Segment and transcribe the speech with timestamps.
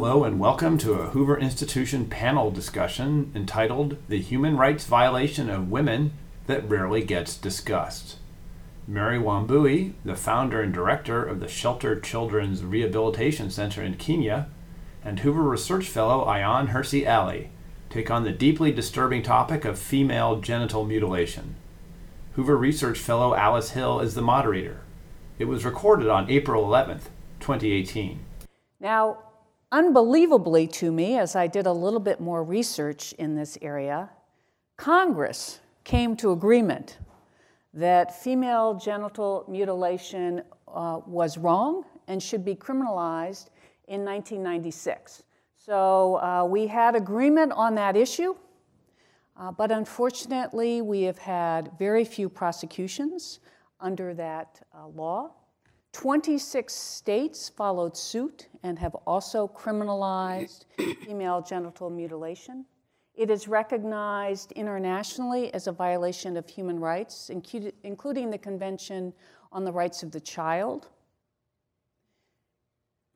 [0.00, 5.70] Hello and welcome to a Hoover Institution panel discussion entitled The Human Rights Violation of
[5.70, 6.12] Women
[6.46, 8.16] That Rarely Gets Discussed.
[8.88, 14.48] Mary Wambui, the founder and director of the Shelter Children's Rehabilitation Center in Kenya,
[15.04, 17.50] and Hoover Research Fellow Ayaan Hirsi Ali
[17.90, 21.56] take on the deeply disturbing topic of female genital mutilation.
[22.36, 24.80] Hoover Research Fellow Alice Hill is the moderator.
[25.38, 28.20] It was recorded on April 11th, 2018.
[28.80, 29.18] Now,
[29.72, 34.10] unbelievably to me, as I did a little bit more research in this area,
[34.76, 36.98] Congress came to agreement
[37.72, 43.48] that female genital mutilation uh, was wrong and should be criminalized
[43.86, 45.22] in 1996.
[45.54, 48.34] So uh, we had agreement on that issue,
[49.36, 53.40] uh, but unfortunately, we have had very few prosecutions
[53.80, 55.32] under that uh, law.
[55.92, 60.64] 26 states followed suit and have also criminalized
[61.04, 62.64] female genital mutilation.
[63.14, 69.12] It is recognized internationally as a violation of human rights, including the Convention
[69.52, 70.88] on the Rights of the Child.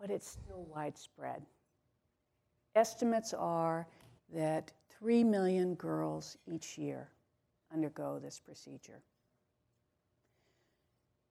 [0.01, 1.43] But it's still widespread.
[2.75, 3.87] Estimates are
[4.35, 7.09] that 3 million girls each year
[7.73, 9.01] undergo this procedure.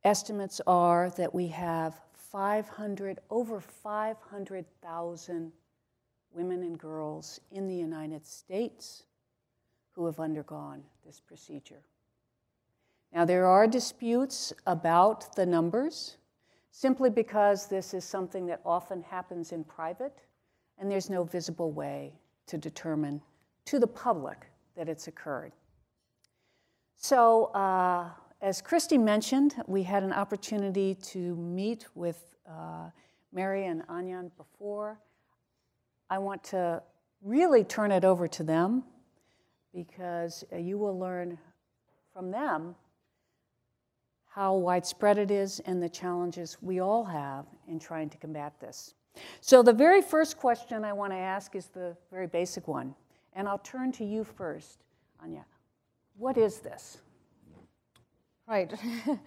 [0.03, 5.51] Estimates are that we have 500, over 500,000
[6.33, 9.03] women and girls in the United States
[9.93, 11.83] who have undergone this procedure.
[13.13, 16.17] Now, there are disputes about the numbers
[16.71, 20.17] simply because this is something that often happens in private
[20.79, 22.13] and there's no visible way
[22.47, 23.21] to determine
[23.65, 25.53] to the public that it's occurred.
[26.97, 28.09] So, uh,
[28.43, 32.89] as Christie mentioned, we had an opportunity to meet with uh,
[33.31, 34.99] Mary and Ayaan before.
[36.09, 36.83] I want to
[37.21, 38.83] really turn it over to them
[39.73, 41.37] because uh, you will learn
[42.13, 42.75] from them
[44.27, 48.93] how widespread it is and the challenges we all have in trying to combat this.
[49.39, 52.93] So, the very first question I want to ask is the very basic one,
[53.31, 54.83] and I'll turn to you first,
[55.25, 55.45] Ayaan.
[56.17, 56.97] What is this?
[58.47, 58.73] Right.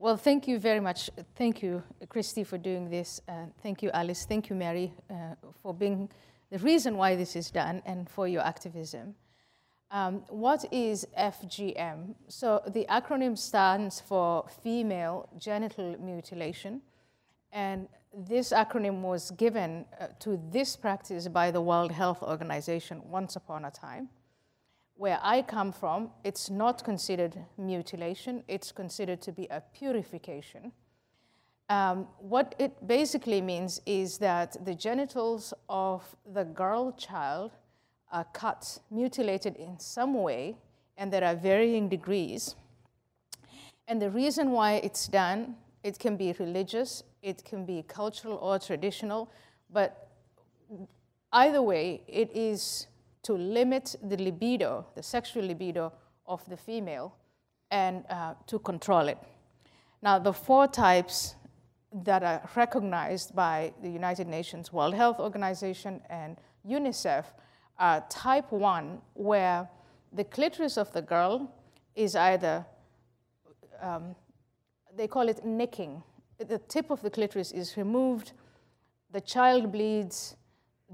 [0.00, 1.08] well, thank you very much.
[1.36, 3.20] Thank you, Christie, for doing this.
[3.28, 4.26] Uh, thank you, Alice.
[4.26, 6.08] Thank you, Mary, uh, for being
[6.50, 9.14] the reason why this is done and for your activism.
[9.92, 12.16] Um, what is FGM?
[12.26, 16.82] So the acronym stands for Female Genital Mutilation.
[17.52, 23.36] And this acronym was given uh, to this practice by the World Health Organization once
[23.36, 24.08] upon a time
[24.96, 30.72] where I come from, it's not considered mutilation, it's considered to be a purification.
[31.68, 37.52] Um, what it basically means is that the genitals of the girl child
[38.12, 40.56] are cut, mutilated in some way,
[40.96, 42.54] and there are varying degrees.
[43.88, 48.58] And the reason why it's done, it can be religious, it can be cultural or
[48.58, 49.30] traditional,
[49.70, 50.08] but
[51.32, 52.86] either way, it is
[53.26, 55.92] to limit the libido, the sexual libido
[56.26, 57.12] of the female,
[57.72, 59.18] and uh, to control it.
[60.00, 61.34] Now, the four types
[62.04, 67.24] that are recognized by the United Nations World Health Organization and UNICEF
[67.80, 69.68] are type 1, where
[70.12, 71.52] the clitoris of the girl
[71.96, 72.64] is either,
[73.82, 74.14] um,
[74.96, 76.00] they call it nicking.
[76.38, 78.32] The tip of the clitoris is removed,
[79.10, 80.36] the child bleeds,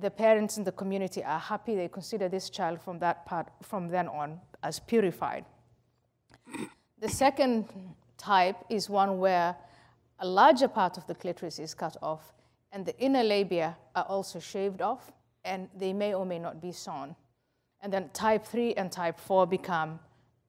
[0.00, 1.74] the parents in the community are happy.
[1.76, 5.44] They consider this child from that part, from then on, as purified.
[6.98, 7.68] The second
[8.16, 9.56] type is one where
[10.20, 12.32] a larger part of the clitoris is cut off,
[12.70, 15.12] and the inner labia are also shaved off,
[15.44, 17.14] and they may or may not be sewn.
[17.80, 19.98] And then type 3 and type 4 become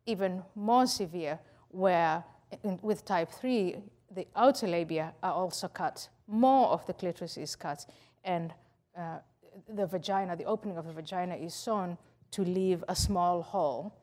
[0.05, 1.39] even more severe,
[1.69, 2.23] where
[2.63, 3.77] in, with type 3,
[4.11, 7.85] the outer labia are also cut, more of the clitoris is cut,
[8.23, 8.53] and
[8.95, 9.17] uh,
[9.67, 11.97] the vagina, the opening of the vagina is sewn
[12.31, 13.95] to leave a small hole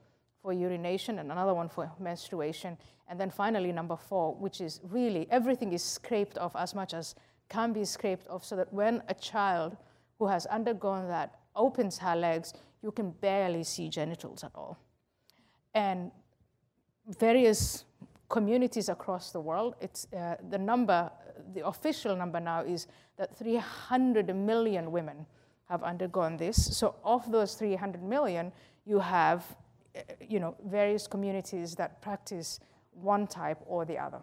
[0.42, 2.76] for urination and another one for menstruation.
[3.08, 7.14] And then finally, number four, which is really everything is scraped off as much as
[7.48, 9.76] can be scraped off so that when a child
[10.18, 14.78] who has undergone that opens her legs, you can barely see genitals at all.
[15.74, 16.10] And
[17.18, 17.84] various
[18.28, 21.10] communities across the world, it's, uh, the number,
[21.52, 22.86] the official number now is
[23.16, 25.26] that 300 million women
[25.70, 26.76] have undergone this.
[26.76, 28.52] So of those 300 million,
[28.84, 29.44] you have
[30.28, 32.60] you know, various communities that practice
[32.92, 34.20] one type or the other.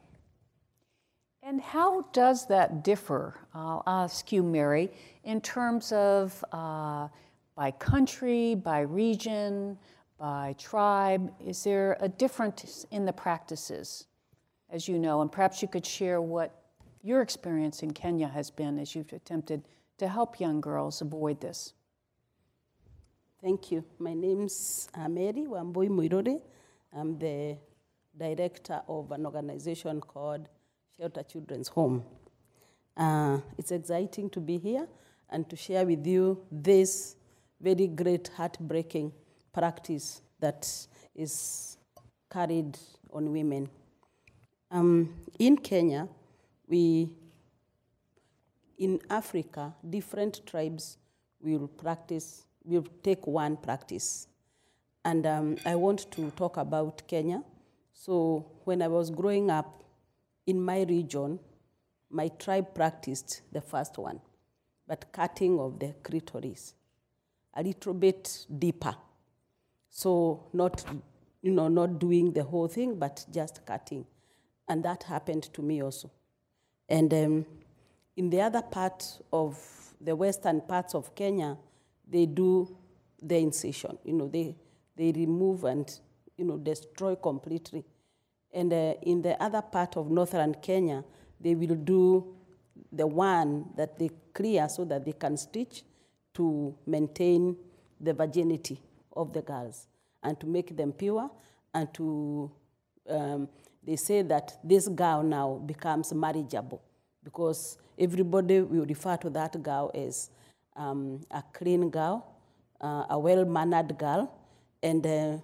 [1.41, 3.35] And how does that differ?
[3.53, 4.91] I'll ask you, Mary,
[5.23, 7.07] in terms of uh,
[7.55, 9.77] by country, by region,
[10.17, 11.31] by tribe.
[11.39, 14.07] Is there a difference in the practices,
[14.69, 15.21] as you know?
[15.21, 16.63] And perhaps you could share what
[17.03, 19.63] your experience in Kenya has been as you've attempted
[19.97, 21.73] to help young girls avoid this.
[23.41, 23.83] Thank you.
[23.99, 26.41] My name's uh, Mary Wambui Muiruri.
[26.93, 27.57] I'm the
[28.17, 30.49] director of an organization called
[30.97, 32.03] Shelter Children's Home.
[32.95, 34.87] Uh, it's exciting to be here
[35.29, 37.15] and to share with you this
[37.61, 39.11] very great heartbreaking
[39.53, 40.67] practice that
[41.15, 41.77] is
[42.31, 42.77] carried
[43.11, 43.69] on women.
[44.71, 46.07] Um, in Kenya,
[46.67, 47.09] we,
[48.77, 50.97] in Africa, different tribes
[51.41, 54.27] will practice, will take one practice.
[55.03, 57.43] And um, I want to talk about Kenya.
[57.93, 59.83] So when I was growing up
[60.45, 61.39] in my region,
[62.09, 64.21] my tribe practiced the first one,
[64.87, 66.73] but cutting of the clitoris,
[67.53, 68.95] a little bit deeper.
[69.89, 70.85] So not,
[71.41, 74.05] you know, not doing the whole thing, but just cutting.
[74.67, 76.11] And that happened to me also.
[76.87, 77.45] And um,
[78.17, 79.57] in the other part of
[80.01, 81.55] the western parts of Kenya,
[82.09, 82.75] they do
[83.21, 83.97] the incision.
[84.03, 84.55] You know, they,
[84.95, 85.87] they remove and,
[86.35, 87.85] you know, destroy completely.
[88.51, 91.03] And uh, in the other part of northern Kenya,
[91.39, 92.35] they will do
[92.91, 95.83] the one that they clear so that they can stitch
[96.33, 97.55] to maintain
[97.99, 98.81] the virginity
[99.15, 99.87] of the girls
[100.23, 101.29] and to make them pure
[101.73, 102.51] and to
[103.09, 103.47] um,
[103.83, 106.81] they say that this girl now becomes marriageable
[107.23, 110.29] because everybody will refer to that girl as
[110.75, 112.25] um, a clean girl,
[112.81, 114.31] uh, a well mannered girl,
[114.83, 115.37] and uh,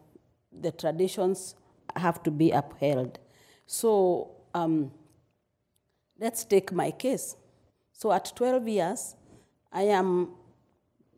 [0.62, 1.56] the traditions
[1.96, 3.20] have to be upheld.
[3.66, 4.92] So um,
[6.20, 7.36] let's take my case.
[7.92, 9.16] So at 12 years,
[9.72, 10.30] I am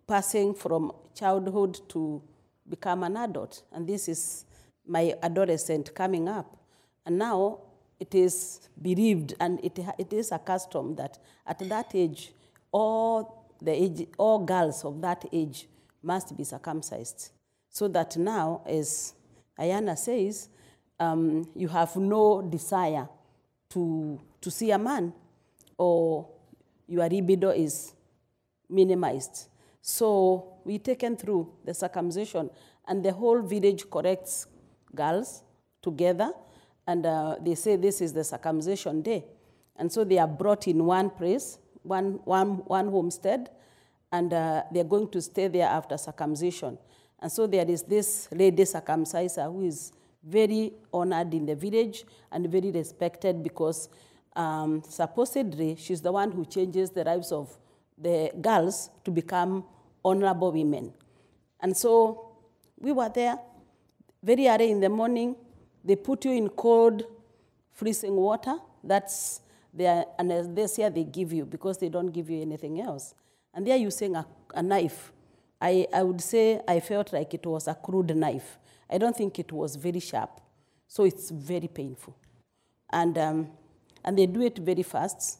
[0.08, 2.22] passing from childhood to
[2.70, 4.46] become an adult, and this is
[4.88, 6.58] my adolescent coming up.
[7.06, 7.60] And now
[8.00, 12.33] it is believed and it, it is a custom that at that age,
[12.71, 15.68] all, the age, all girls of that age
[16.03, 17.31] must be circumcised.
[17.69, 19.13] So that now, as
[19.59, 20.50] Ayaan says,
[21.00, 23.07] um, you have no desire
[23.69, 25.13] to, to see a man
[25.77, 26.30] or
[26.88, 27.94] your libido is
[28.69, 29.48] minimized.
[29.81, 32.50] So we taken through the circumcision
[32.88, 34.48] and the whole village corrects
[34.94, 35.44] girls
[35.81, 36.31] together
[36.88, 39.26] and uh, they say this is the circumcision day.
[39.78, 43.50] And so they are brought in one place, one, one, one homestead,
[44.12, 46.78] and uh, they're going to stay there after circumcision.
[47.20, 49.92] And so there is this lady circumciser who is
[50.24, 53.90] very honored in the village and very respected because
[54.36, 57.56] um, supposedly she's the one who changes the lives of
[57.98, 59.64] the girls to become
[60.04, 60.94] honorable women.
[61.60, 62.32] And so
[62.80, 63.38] we were there
[64.22, 65.36] very early in the morning.
[65.86, 67.04] They put you in cold,
[67.72, 68.56] freezing water.
[68.84, 69.42] That's
[69.72, 73.14] the anesthesia they give you because they don't give you anything else.
[73.54, 75.12] And they're using a, a knife.
[75.62, 78.58] I, I would say I felt like it was a crude knife.
[78.90, 80.42] I don't think it was very sharp.
[80.88, 82.16] So it's very painful.
[82.92, 83.48] And, um,
[84.04, 85.39] and they do it very fast.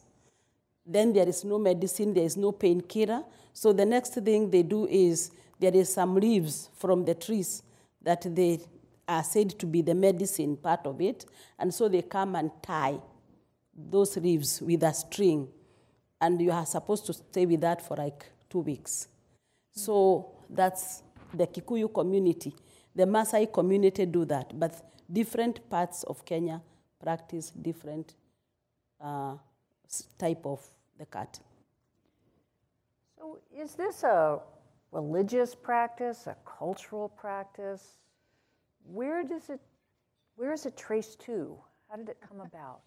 [0.84, 3.24] Then there is no medicine, there is no painkiller.
[3.52, 7.62] So the next thing they do is there is some leaves from the trees
[8.02, 8.60] that they
[9.08, 11.26] are said to be the medicine part of it.
[11.58, 12.98] And so they come and tie
[13.74, 15.48] those leaves with a string.
[16.20, 19.08] And you are supposed to stay with that for like two weeks.
[19.72, 22.54] So that's the Kikuyu community.
[22.94, 26.62] The Maasai community do that, but different parts of Kenya
[27.02, 28.14] practice different
[29.00, 29.34] uh,
[30.18, 30.60] type of
[30.98, 31.38] the cut.
[33.18, 34.40] So, is this a
[34.92, 37.82] religious practice, a cultural practice?
[38.92, 39.60] Where does it,
[40.36, 41.56] where is it traced to?
[41.90, 42.80] How did it come about?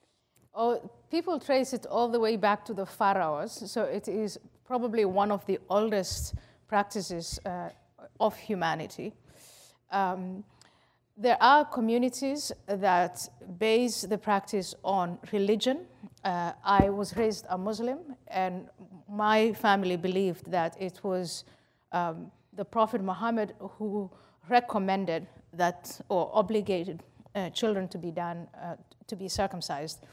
[0.53, 5.05] Oh, people trace it all the way back to the pharaohs, so it is probably
[5.05, 6.33] one of the oldest
[6.67, 7.69] practices uh,
[8.19, 9.13] of humanity.
[9.91, 10.43] Um,
[11.17, 13.27] there are communities that
[13.57, 15.85] base the practice on religion.
[16.23, 18.69] Uh, I was raised a Muslim, and
[19.09, 21.43] my family believed that it was
[21.91, 24.09] um, the Prophet Muhammad who
[24.49, 27.03] recommended that or obligated
[27.35, 28.75] uh, children to be done uh,
[29.07, 30.05] to be circumcised.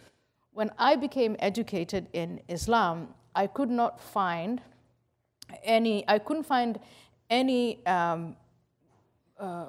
[0.52, 4.60] When I became educated in Islam, I could not find
[5.62, 6.04] any.
[6.08, 6.78] I couldn't find
[7.28, 8.36] any um,
[9.38, 9.66] uh,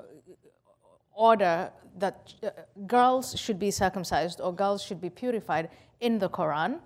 [1.14, 2.50] order that uh,
[2.86, 5.70] girls should be circumcised or girls should be purified
[6.00, 6.80] in the Quran.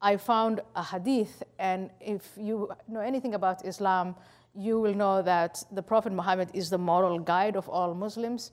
[0.00, 4.16] I found a hadith, and if you know anything about Islam,
[4.54, 8.52] you will know that the Prophet Muhammad is the moral guide of all Muslims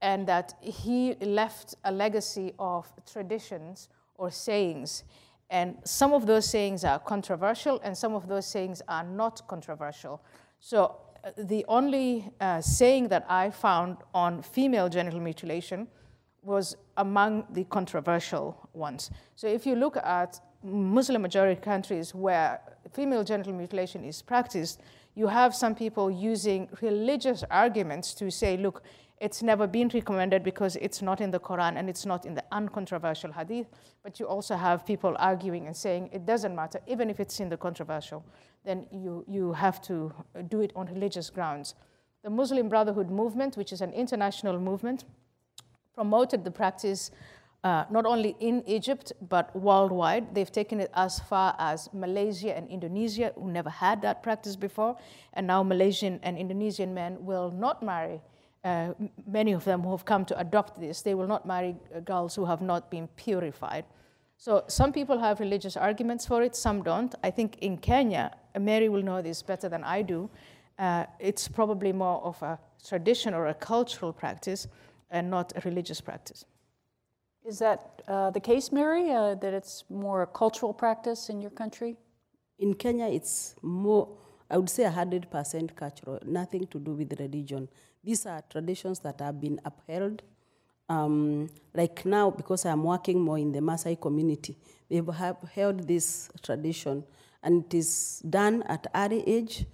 [0.00, 5.04] and that he left a legacy of traditions or sayings.
[5.50, 10.20] And some of those sayings are controversial, and some of those sayings are not controversial.
[10.60, 15.88] So, uh, the only uh, saying that I found on female genital mutilation
[16.42, 19.10] was among the controversial ones.
[19.36, 22.60] So, if you look at Muslim majority countries where
[22.92, 24.80] female genital mutilation is practiced,
[25.18, 28.84] you have some people using religious arguments to say, look,
[29.20, 32.44] it's never been recommended because it's not in the Quran and it's not in the
[32.52, 33.66] uncontroversial hadith.
[34.04, 37.48] But you also have people arguing and saying it doesn't matter, even if it's in
[37.48, 38.24] the controversial,
[38.64, 40.12] then you, you have to
[40.48, 41.74] do it on religious grounds.
[42.22, 45.04] The Muslim Brotherhood movement, which is an international movement,
[45.96, 47.10] promoted the practice
[47.64, 50.34] uh, not only in Egypt, but worldwide.
[50.34, 54.96] They've taken it as far as Malaysia and Indonesia, who never had that practice before.
[55.34, 58.20] And now Malaysian and Indonesian men will not marry
[58.64, 58.92] uh,
[59.26, 62.34] many of them who have come to adopt this, they will not marry uh, girls
[62.34, 63.84] who have not been purified.
[64.36, 67.14] So some people have religious arguments for it, some don't.
[67.22, 70.28] I think in Kenya, Mary will know this better than I do.
[70.78, 74.68] Uh, it's probably more of a tradition or a cultural practice
[75.10, 76.44] and not a religious practice.
[77.48, 81.50] Is that uh, the case, Mary, uh, that it's more a cultural practice in your
[81.50, 81.96] country?
[82.58, 84.06] In Kenya, it's more,
[84.50, 87.70] I would say 100% cultural, nothing to do with religion.
[88.04, 90.20] These are traditions that have been upheld.
[90.90, 94.58] Um, like now, because I'm working more in the Maasai community,
[94.90, 97.02] they have held this tradition,
[97.42, 99.64] and it is done at early age.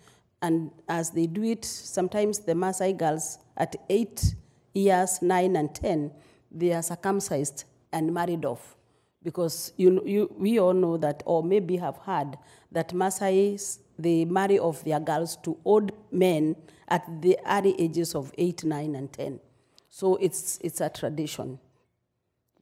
[0.40, 4.36] And as they do it, sometimes the Maasai girls at eight
[4.74, 6.12] years, nine and ten,
[6.54, 8.76] they are circumcised and married off.
[9.22, 12.36] Because you, you, we all know that, or maybe have heard,
[12.70, 16.56] that Maasai, they marry off their girls to old men
[16.88, 19.40] at the early ages of 8, 9, and 10.
[19.88, 21.58] So it's, it's a tradition.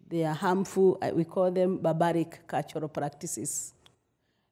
[0.09, 3.73] They are harmful, uh, we call them barbaric cultural practices.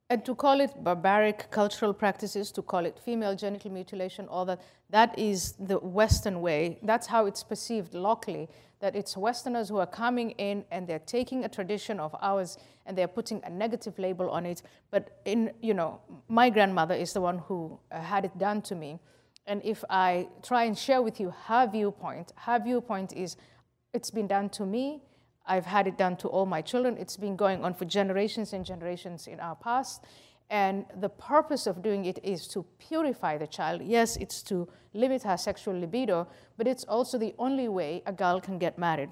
[0.08, 4.60] And to call it barbaric cultural practices, to call it female genital mutilation, all that,
[4.90, 6.78] that is the Western way.
[6.82, 8.48] That's how it's perceived locally,
[8.80, 12.98] that it's Westerners who are coming in and they're taking a tradition of ours and
[12.98, 14.62] they're putting a negative label on it.
[14.90, 18.74] But in, you know, my grandmother is the one who uh, had it done to
[18.74, 18.98] me.
[19.46, 23.36] And if I try and share with you her viewpoint, her viewpoint is
[23.92, 25.02] it's been done to me.
[25.46, 26.96] I've had it done to all my children.
[26.96, 30.04] It's been going on for generations and generations in our past.
[30.50, 33.82] And the purpose of doing it is to purify the child.
[33.82, 36.26] Yes, it's to limit her sexual libido,
[36.58, 39.10] but it's also the only way a girl can get married.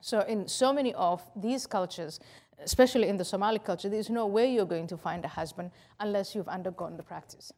[0.00, 2.20] So, in so many of these cultures,
[2.62, 6.34] especially in the Somali culture, there's no way you're going to find a husband unless
[6.34, 7.52] you've undergone the practice.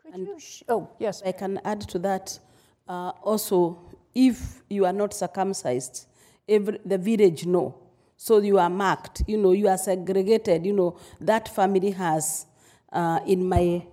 [0.00, 1.22] Could and you sh- oh, yes.
[1.24, 2.38] I can add to that
[2.86, 3.78] uh, also,
[4.14, 6.06] if you are not circumcised,
[6.48, 7.74] every, the village know.
[8.24, 12.46] So you are marked, you know, you are segregated, you know, that family has,
[12.90, 13.86] uh, in my,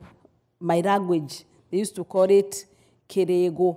[0.57, 2.65] my language, they used to call it
[3.09, 3.75] kerego.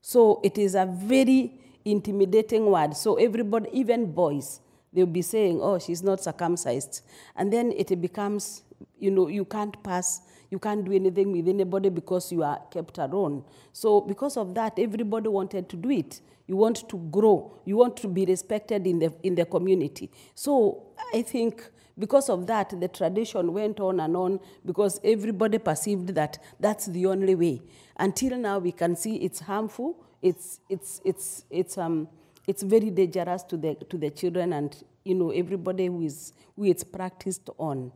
[0.00, 2.96] So it is a very intimidating word.
[2.96, 4.60] So everybody, even boys,
[4.94, 7.02] they'll be saying, oh, she's not circumcised.
[7.36, 8.62] And then it becomes,
[8.98, 10.22] you know, you can't pass
[10.52, 13.42] you can't do anything with anybody because you are kept alone.
[13.72, 16.20] So because of that, everybody wanted to do it.
[16.46, 17.60] You want to grow.
[17.64, 20.10] You want to be respected in the, in the community.
[20.34, 21.62] So I think
[21.98, 27.06] because of that, the tradition went on and on because everybody perceived that that's the
[27.06, 27.62] only way.
[27.96, 30.02] Until now, we can see it's harmful.
[30.20, 32.08] It's, it's, it's, it's, um,
[32.46, 36.64] it's very dangerous to the, to the children and you know, everybody who, is, who
[36.64, 37.92] it's practiced on.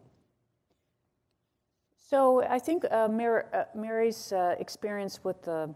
[1.96, 5.74] So I think uh, Mary, uh, Mary's uh, experience with the,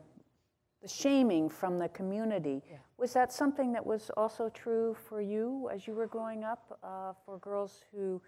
[0.83, 2.79] the, shaming from the community, yeah.
[2.99, 7.13] was that something that was also true for you as you were growing up uh,
[7.25, 8.21] for girls who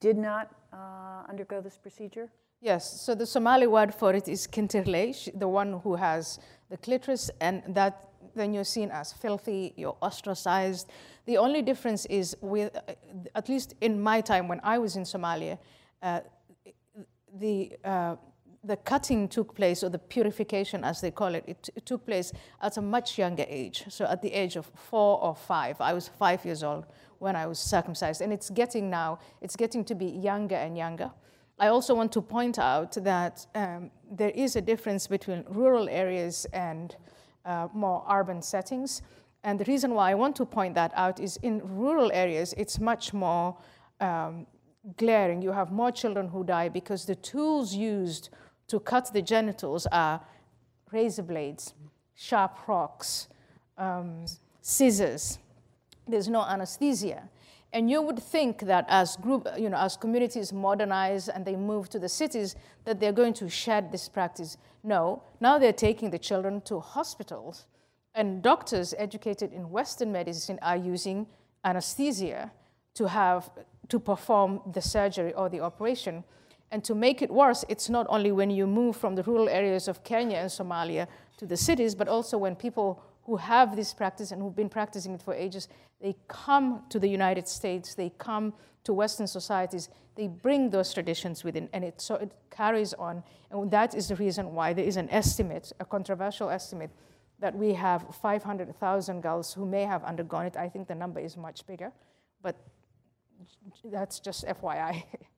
[0.00, 2.30] did not uh, undergo this procedure?
[2.60, 7.30] Yes, so the Somali word for it is kintirle, the one who has the clitoris,
[7.40, 10.88] and that then you're seen as filthy, you're ostracized.
[11.24, 12.92] The only difference is with, uh,
[13.34, 15.58] at least in my time when I was in Somalia,
[17.38, 18.18] the, uh, the
[18.76, 22.76] cutting took place, or the purification as they call it, it, it, took place at
[22.76, 23.84] a much younger age.
[23.88, 26.84] So at the age of four or five, I was five years old
[27.18, 28.20] when I was circumcised.
[28.20, 31.10] And it's getting now, it's getting to be younger and younger.
[31.58, 36.46] I also want to point out that um, there is a difference between rural areas
[36.52, 36.96] and
[37.44, 39.02] uh, more urban settings.
[39.42, 42.78] And the reason why I want to point that out is in rural areas, it's
[42.78, 43.56] much more
[44.00, 44.46] um,
[44.96, 45.42] glaring.
[45.42, 48.30] You have more children who die because the tools used
[48.70, 50.20] to cut the genitals are
[50.92, 51.74] razor blades,
[52.14, 53.28] sharp rocks,
[53.76, 54.24] um,
[54.62, 55.38] scissors.
[56.06, 57.28] There's no anesthesia.
[57.72, 61.88] And you would think that as group, you know, as communities modernize and they move
[61.90, 64.56] to the cities, that they're going to shed this practice.
[64.82, 67.66] No, now they're taking the children to hospitals,
[68.14, 71.26] and doctors educated in Western medicine are using
[71.64, 72.50] anesthesia
[72.94, 73.50] to have
[73.88, 76.24] to perform the surgery or the operation.
[76.72, 79.88] And to make it worse, it's not only when you move from the rural areas
[79.88, 81.08] of Kenya and Somalia
[81.38, 85.14] to the cities, but also when people who have this practice and who've been practicing
[85.14, 85.68] it for ages,
[86.00, 88.52] they come to the United States, they come
[88.84, 93.22] to Western societies, they bring those traditions within, and it, so it carries on.
[93.50, 96.90] And that is the reason why there is an estimate, a controversial estimate,
[97.40, 100.56] that we have 500,000 girls who may have undergone it.
[100.56, 101.92] I think the number is much bigger,
[102.42, 102.56] but
[103.84, 105.04] that's just FYI.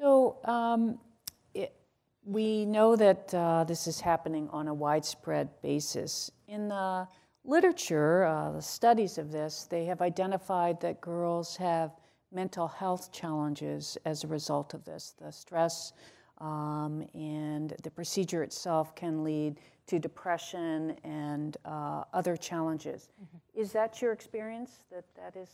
[0.00, 0.98] So um,
[1.52, 1.74] it,
[2.24, 6.30] we know that uh, this is happening on a widespread basis.
[6.48, 7.06] In the
[7.44, 11.92] literature, uh, the studies of this, they have identified that girls have
[12.32, 15.14] mental health challenges as a result of this.
[15.20, 15.92] The stress
[16.38, 23.10] um, and the procedure itself can lead to depression and uh, other challenges.
[23.22, 23.60] Mm-hmm.
[23.60, 25.50] Is that your experience, that that is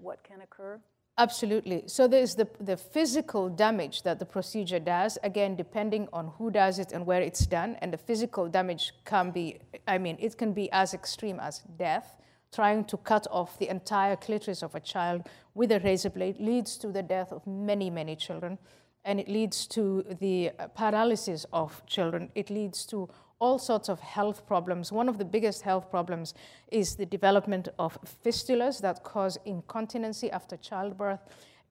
[0.00, 0.80] what can occur?
[1.18, 1.82] Absolutely.
[1.86, 6.78] So there's the, the physical damage that the procedure does, again, depending on who does
[6.78, 7.76] it and where it's done.
[7.82, 12.16] And the physical damage can be, I mean, it can be as extreme as death.
[12.52, 16.76] Trying to cut off the entire clitoris of a child with a razor blade leads
[16.78, 18.58] to the death of many, many children.
[19.04, 22.30] And it leads to the paralysis of children.
[22.34, 23.08] It leads to
[23.40, 24.92] all sorts of health problems.
[24.92, 26.34] One of the biggest health problems
[26.70, 31.20] is the development of fistulas that cause incontinency after childbirth.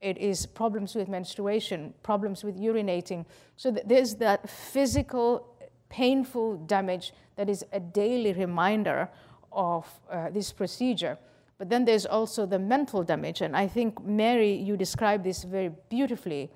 [0.02, 3.26] It is problems with menstruation, problems with urinating.
[3.56, 5.46] So there's that physical,
[5.89, 9.10] painful damage that is a daily reminder
[9.52, 11.17] of uh, this procedure.
[11.58, 13.41] But then there's also the mental damage.
[13.41, 16.50] And I think, Mary, you described this very beautifully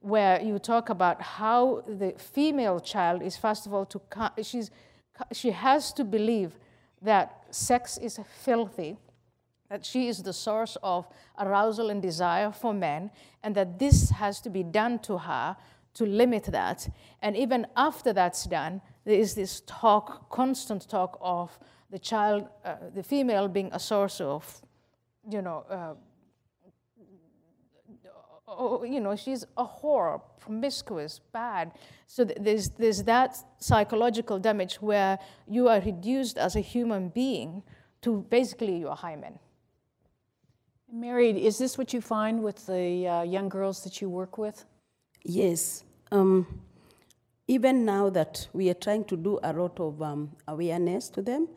[0.00, 4.00] where you talk about how the female child is first of all to
[4.42, 4.70] she's
[5.32, 6.58] she has to believe
[7.02, 8.96] that sex is filthy
[9.68, 11.06] that she is the source of
[11.38, 13.10] arousal and desire for men
[13.42, 15.56] and that this has to be done to her
[15.94, 16.88] to limit that.
[17.22, 21.58] And even after that's done there is this talk constant talk of
[21.90, 24.60] the child uh, the female being a source of
[25.28, 25.94] you know uh,
[28.58, 31.72] oh, you know, she's a whore, promiscuous, bad.
[32.06, 37.62] So there's, there's that psychological damage where you are reduced as a human being
[38.02, 39.38] to basically your hymen.
[40.92, 44.64] Married, is this what you find with the uh, young girls that you work with?
[45.22, 45.84] Yes.
[46.10, 46.46] Um,
[47.46, 51.48] even now that we are trying to do a lot of um, awareness to them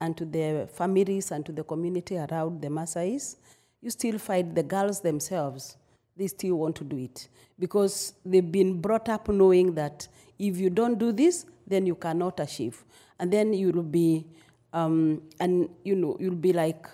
[0.00, 3.36] and to their families and to the community around the Maasais,
[3.80, 5.76] you still find the girls themselves
[6.16, 7.28] they still want to do it.
[7.58, 12.40] Because they've been brought up knowing that if you don't do this, then you cannot
[12.40, 12.84] achieve,
[13.18, 14.26] and then you'll be,
[14.72, 16.86] um, and you know, you'll be like,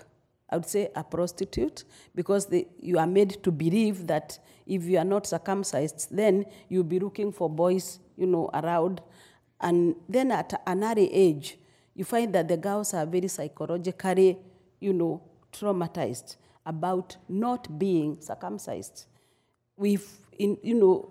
[0.49, 1.83] I would say, a prostitute
[2.15, 6.83] because they, you are made to believe that if you are not circumcised, then you'll
[6.83, 9.01] be looking for boys, you know, around,
[9.61, 11.57] and then at an early age,
[11.95, 14.37] you find that the girls are very psychologically,
[14.79, 16.37] you know, traumatized
[16.69, 19.07] about not being circumcised.
[19.75, 21.09] We've, in, you know,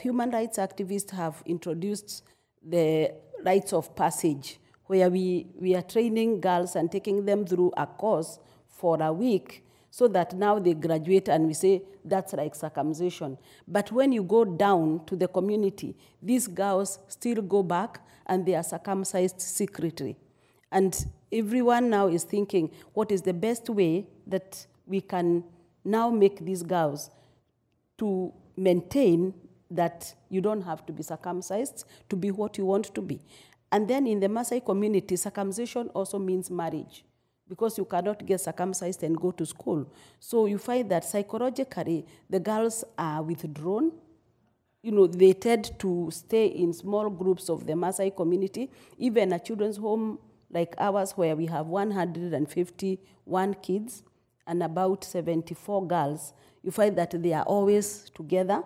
[0.00, 2.22] human rights activists have introduced
[2.62, 3.12] the
[3.44, 8.38] rites of passage, where we, we are training girls and taking them through a course
[8.68, 13.38] for a week so that now they graduate and we say that's like circumcision.
[13.66, 18.54] But when you go down to the community, these girls still go back and they
[18.54, 20.16] are circumcised secretly.
[20.70, 25.44] And everyone now is thinking, what is the best way that we can
[25.84, 27.10] now make these girls
[27.98, 29.34] to maintain
[29.70, 33.20] that you don't have to be circumcised to be what you want to be.
[33.72, 37.04] And then in the Maasai community, circumcision also means marriage
[37.48, 39.86] because you cannot get circumcised and go to school.
[40.20, 43.92] So you find that psychologically, the girls are withdrawn.
[44.82, 49.38] You know, they tend to stay in small groups of the Maasai community, even a
[49.38, 50.18] children's home
[50.50, 54.02] like ours, where we have 151 kids
[54.46, 58.62] and about 74 girls, you find that they are always together.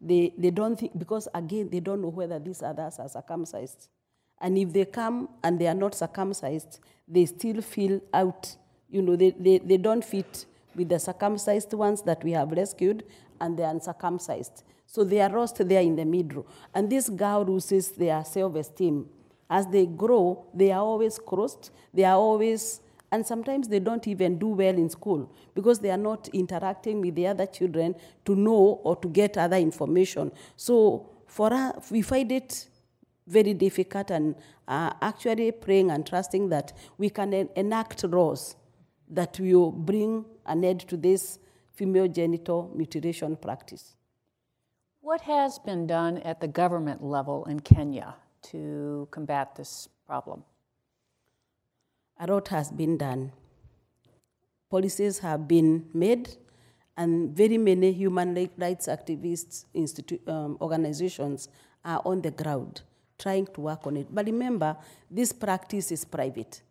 [0.00, 3.88] They, they don't think, because again, they don't know whether these others are circumcised.
[4.40, 8.56] And if they come and they are not circumcised, they still feel out.
[8.88, 13.04] You know, they, they, they don't fit with the circumcised ones that we have rescued
[13.40, 14.64] and the uncircumcised.
[14.86, 16.46] So they are lost there in the middle.
[16.74, 19.06] And this girl loses their self esteem.
[19.48, 22.80] As they grow, they are always crossed, they are always,
[23.12, 27.14] and sometimes they don't even do well in school because they are not interacting with
[27.14, 27.94] the other children
[28.24, 30.30] to know or to get other information.
[30.56, 32.68] So for us, we find it
[33.26, 34.34] very difficult and
[34.68, 38.56] uh, actually praying and trusting that we can en- enact laws
[39.08, 41.38] that will bring an end to this
[41.72, 43.96] female genital mutilation practice.
[45.00, 48.14] What has been done at the government level in Kenya
[48.50, 50.44] to combat this problem?
[52.22, 53.32] A lot has been done.
[54.70, 56.28] Policies have been made,
[56.96, 59.64] and very many human rights activists,
[60.28, 61.48] um, organizations
[61.82, 62.82] are on the ground
[63.18, 64.06] trying to work on it.
[64.14, 64.76] But remember,
[65.10, 66.62] this practice is private,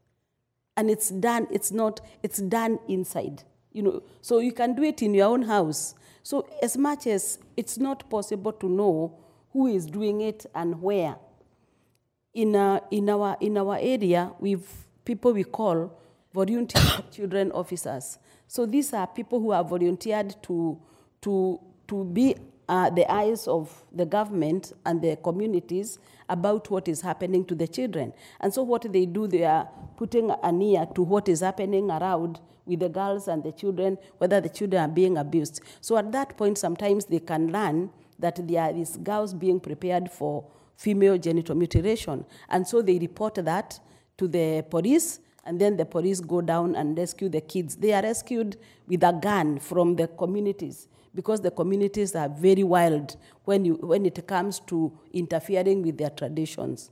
[0.77, 1.47] and it's done.
[1.51, 1.99] It's not.
[2.21, 3.43] It's done inside.
[3.71, 5.95] You know, so you can do it in your own house.
[6.23, 9.17] So as much as it's not possible to know
[9.51, 11.15] who is doing it and where,
[12.33, 14.67] in, uh, in, our, in our area, we've
[15.09, 15.91] people we call
[16.35, 18.19] volunteer children officers.
[18.47, 20.79] So these are people who are volunteered to,
[21.21, 22.35] to, to be
[22.67, 25.97] uh, the eyes of the government and the communities
[26.29, 28.13] about what is happening to the children.
[28.39, 29.67] And so what they do, they are
[29.97, 34.39] putting an ear to what is happening around with the girls and the children, whether
[34.39, 35.61] the children are being abused.
[35.81, 40.11] So at that point, sometimes they can learn that there are these girls being prepared
[40.11, 40.45] for
[40.75, 42.25] female genital mutilation.
[42.47, 43.79] And so they report that
[44.19, 47.75] to the police, and then the police go down and rescue the kids.
[47.75, 53.17] They are rescued with a gun from the communities because the communities are very wild
[53.45, 56.91] when, you, when it comes to interfering with their traditions.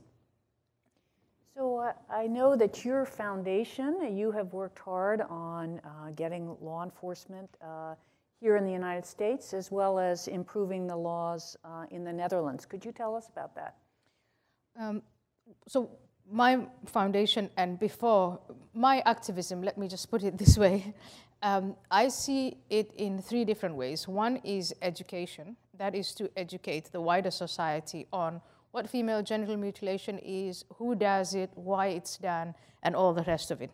[1.54, 6.84] So uh, I know that your foundation, you have worked hard on uh, getting law
[6.84, 7.94] enforcement uh,
[8.40, 12.64] here in the United States as well as improving the laws uh, in the Netherlands.
[12.64, 13.76] Could you tell us about that?
[14.78, 15.02] Um,
[15.66, 15.90] so
[16.30, 18.38] my foundation and before
[18.74, 20.94] my activism, let me just put it this way,
[21.42, 24.06] um, I see it in three different ways.
[24.06, 28.40] One is education, that is to educate the wider society on
[28.72, 33.50] what female genital mutilation is, who does it, why it's done, and all the rest
[33.50, 33.70] of it.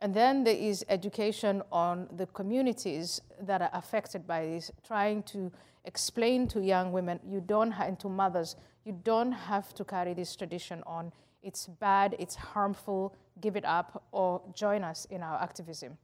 [0.00, 5.52] And then there is education on the communities that are affected by this, trying to
[5.84, 10.34] explain to young women, you don't and to mothers, you don't have to carry this
[10.34, 11.12] tradition on.
[11.42, 15.96] It's bad, it's harmful, give it up, or join us in our activism.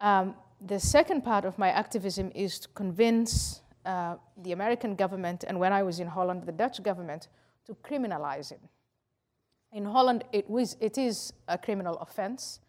[0.00, 5.60] Um, the second part of my activism is to convince uh, the American government, and
[5.60, 7.28] when I was in Holland, the Dutch government,
[7.66, 8.60] to criminalize it.
[9.72, 12.60] In Holland, it, was, it is a criminal offense,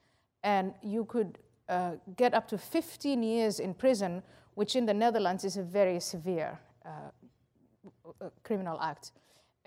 [0.43, 1.39] and you could
[1.69, 4.21] uh, get up to 15 years in prison,
[4.55, 6.89] which in the Netherlands is a very severe uh,
[8.43, 9.11] criminal act.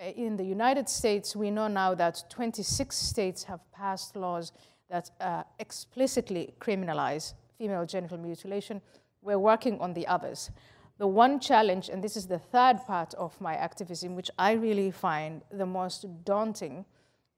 [0.01, 4.53] Uh, in the United States, we know now that 26 states have passed laws
[4.89, 8.81] that uh, explicitly criminalize female genital mutilation.
[9.21, 10.51] We're working on the others.
[10.97, 14.91] The one challenge, and this is the third part of my activism, which I really
[14.91, 16.87] find the most daunting,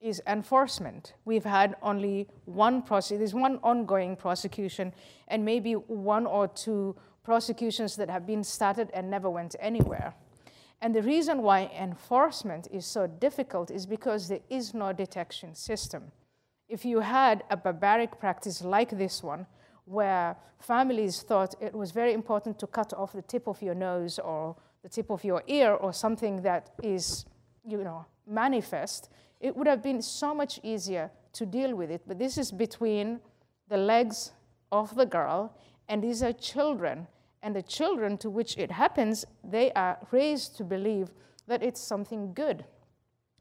[0.00, 1.14] is enforcement.
[1.24, 4.92] We've had only one process, there's one ongoing prosecution,
[5.26, 6.94] and maybe one or two
[7.24, 10.14] prosecutions that have been started and never went anywhere.
[10.82, 16.10] And the reason why enforcement is so difficult is because there is no detection system.
[16.68, 19.46] If you had a barbaric practice like this one,
[19.84, 24.18] where families thought it was very important to cut off the tip of your nose
[24.18, 27.26] or the tip of your ear or something that is,
[27.64, 29.08] you know, manifest,
[29.40, 32.02] it would have been so much easier to deal with it.
[32.08, 33.20] But this is between
[33.68, 34.32] the legs
[34.72, 35.56] of the girl,
[35.88, 37.06] and these are children.
[37.42, 41.10] And the children to which it happens, they are raised to believe
[41.48, 42.64] that it's something good.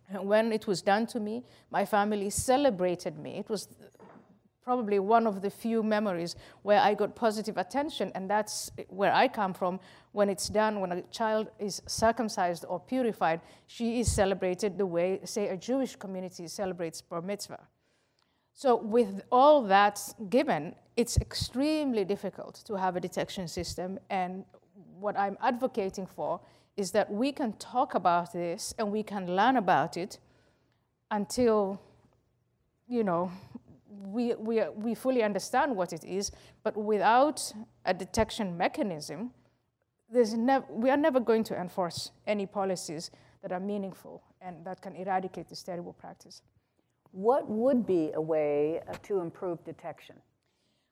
[0.10, 3.38] And when it was done to me, my family celebrated me.
[3.38, 3.68] It was
[4.64, 9.28] probably one of the few memories where I got positive attention, and that's where I
[9.28, 9.80] come from.
[10.12, 15.20] When it's done, when a child is circumcised or purified, she is celebrated the way,
[15.24, 17.68] say, a Jewish community celebrates bar mitzvah.
[18.54, 24.46] So, with all that given, it's extremely difficult to have a detection system, and
[25.00, 26.40] what I'm advocating for
[26.78, 30.20] is that we can talk about this and we can learn about it
[31.10, 31.82] until,
[32.88, 33.32] you know,
[34.16, 36.32] we, we, we fully understand what it is,
[36.64, 37.54] but without
[37.86, 39.32] a detection mechanism,
[40.14, 43.12] there's nev- we are never going to enforce any policies
[43.42, 44.22] that are meaningful.
[44.42, 46.42] and that can eradicate this terrible practice.
[47.12, 50.16] What would be a way uh, to improve detection?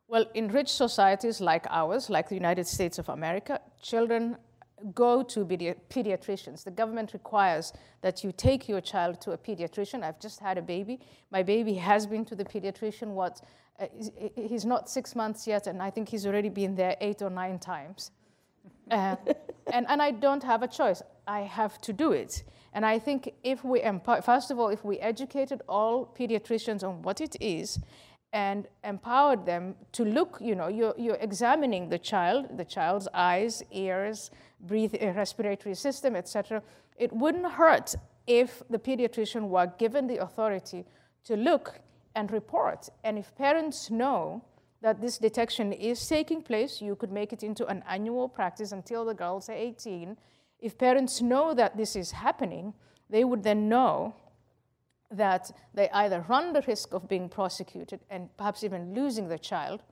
[0.10, 4.38] Well, in rich societies like ours, like the United States of America, children
[4.96, 6.64] go to pedi- pediatricians.
[6.64, 10.02] The government requires that you take your child to a pediatrician.
[10.02, 11.00] I've just had a baby.
[11.30, 13.10] My baby has been to the pediatrician.
[13.10, 13.42] What?
[13.80, 13.86] Uh,
[14.36, 17.60] he's not six months yet, and I think he's already been there eight or nine
[17.60, 18.10] times.
[18.90, 19.16] Uh,
[19.72, 21.04] and, and I don't have a choice.
[21.28, 22.44] I have to do it.
[22.74, 27.04] And I think if we, empower, first of all, if we educated all pediatricians on
[27.04, 27.80] what it is
[28.34, 33.64] and empowered them to look, you know, you're, you're examining the child, the child's eyes,
[33.72, 34.30] ears,
[34.62, 36.62] breathe, uh, respiratory system, etc.
[36.98, 37.96] It wouldn't hurt
[38.28, 40.86] if the pediatrician were given the authority
[41.26, 41.80] to look
[42.16, 42.90] and report.
[43.04, 44.44] And if parents know
[44.82, 49.06] that this detection is taking place, you could make it into an annual practice until
[49.06, 50.16] the girls are 18.
[50.60, 52.74] If parents know that this is happening,
[53.10, 54.14] they would then know
[55.12, 59.84] that they either run the risk of being prosecuted and perhaps even losing the child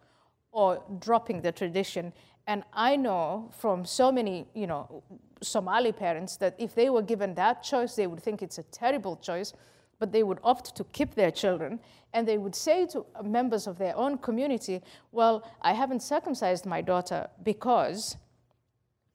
[0.51, 2.13] or dropping the tradition.
[2.45, 5.03] And I know from so many, you know,
[5.41, 9.15] Somali parents that if they were given that choice, they would think it's a terrible
[9.17, 9.53] choice,
[9.99, 11.79] but they would opt to keep their children.
[12.13, 16.81] And they would say to members of their own community, Well, I haven't circumcised my
[16.81, 18.17] daughter because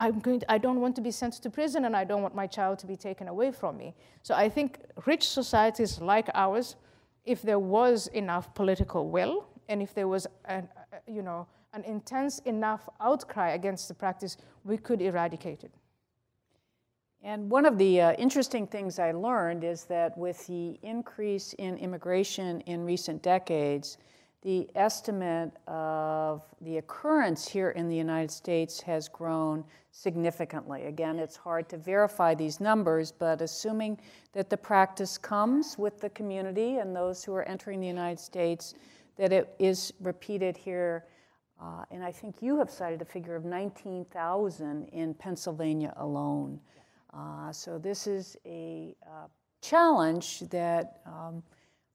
[0.02, 2.34] I'm going to, I don't want to be sent to prison and I don't want
[2.34, 3.94] my child to be taken away from me.
[4.24, 6.74] So I think rich societies like ours,
[7.24, 10.68] if there was enough political will and if there was an,
[11.06, 15.72] you know, an intense enough outcry against the practice, we could eradicate it.
[17.22, 21.76] And one of the uh, interesting things I learned is that with the increase in
[21.76, 23.98] immigration in recent decades,
[24.42, 30.86] the estimate of the occurrence here in the United States has grown significantly.
[30.86, 33.98] Again, it's hard to verify these numbers, but assuming
[34.32, 38.74] that the practice comes with the community and those who are entering the United States,
[39.16, 41.04] that it is repeated here.
[41.60, 46.58] Uh, and I think you have cited a figure of 19,000 in Pennsylvania alone.
[47.14, 49.26] Uh, so this is a uh,
[49.60, 51.44] challenge that um,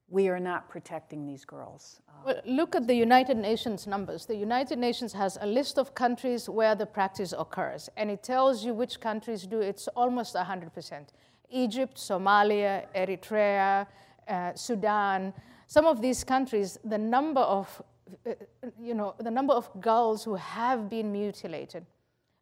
[0.09, 2.01] we are not protecting these girls.
[2.07, 4.25] Uh, well, look at the United Nations numbers.
[4.25, 8.63] The United Nations has a list of countries where the practice occurs, and it tells
[8.63, 9.59] you which countries do.
[9.59, 11.07] It's almost 100%.
[11.49, 13.87] Egypt, Somalia, Eritrea,
[14.27, 15.33] uh, Sudan.
[15.67, 17.81] Some of these countries, the number of,
[18.25, 18.31] uh,
[18.79, 21.85] you know, the number of girls who have been mutilated,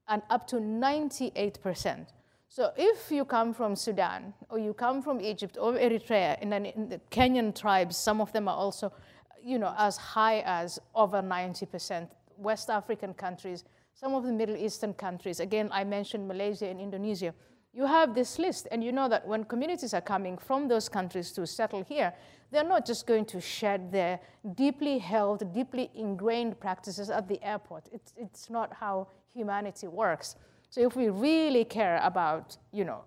[0.08, 2.08] and up to 98%.
[2.50, 6.66] So if you come from Sudan, or you come from Egypt or Eritrea, and then
[6.66, 8.94] in the Kenyan tribes, some of them are also,
[9.44, 12.08] you know, as high as over 90%.
[12.38, 17.34] West African countries, some of the Middle Eastern countries, again, I mentioned Malaysia and Indonesia.
[17.74, 21.32] You have this list, and you know that when communities are coming from those countries
[21.34, 22.14] to settle here,
[22.52, 24.20] they're not just going to shed their
[24.56, 27.90] deeply held, deeply ingrained practices at the airport.
[27.92, 30.36] It's, it's not how humanity works.
[30.76, 33.06] So if we really care about, you know,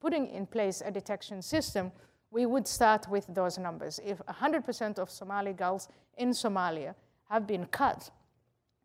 [0.00, 1.92] putting in place a detection system,
[2.30, 3.98] we would start with those numbers.
[4.04, 6.94] If 100% of Somali girls in Somalia
[7.30, 8.10] have been cut,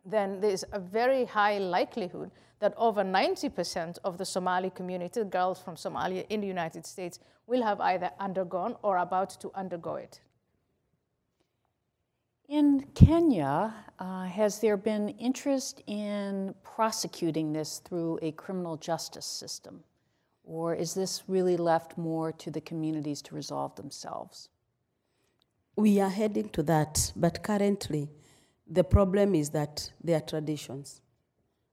[0.05, 5.75] then there's a very high likelihood that over 90% of the Somali community, girls from
[5.75, 10.21] Somalia in the United States, will have either undergone or about to undergo it.
[12.47, 19.83] In Kenya, uh, has there been interest in prosecuting this through a criminal justice system?
[20.43, 24.49] Or is this really left more to the communities to resolve themselves?
[25.75, 28.09] We are heading to that, but currently
[28.67, 31.01] the problem is that there are traditions.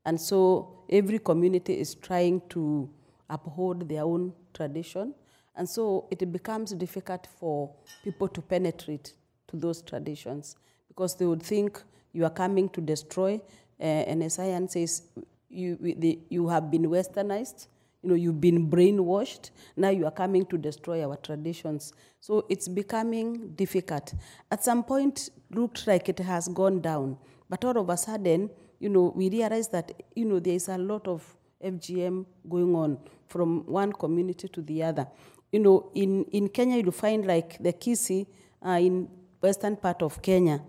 [0.07, 2.89] And so every community is trying to
[3.29, 5.15] uphold their own tradition.
[5.55, 9.13] And so it becomes difficult for people to penetrate
[9.53, 10.57] to those traditions
[10.89, 11.81] because they would think
[12.13, 13.41] you are coming to destroy.
[13.81, 15.03] Uh, and as Ayaan says,
[15.49, 17.69] you, the, you have been westernized,
[18.03, 19.51] you know, you've been brainwashed.
[19.77, 21.93] Now you are coming to destroy our traditions.
[22.21, 24.15] So it's becoming difficult.
[24.51, 27.17] At some point, looked like it has gone down,
[27.49, 30.77] but all of a sudden, you know, we realize that you know there is a
[30.79, 31.23] lot of
[31.65, 35.07] FGM going on from one community to the other.
[35.53, 38.27] You know, in in Kenya, you'll find like the Kisii
[38.67, 39.09] uh, in
[39.43, 40.63] western part of Kenya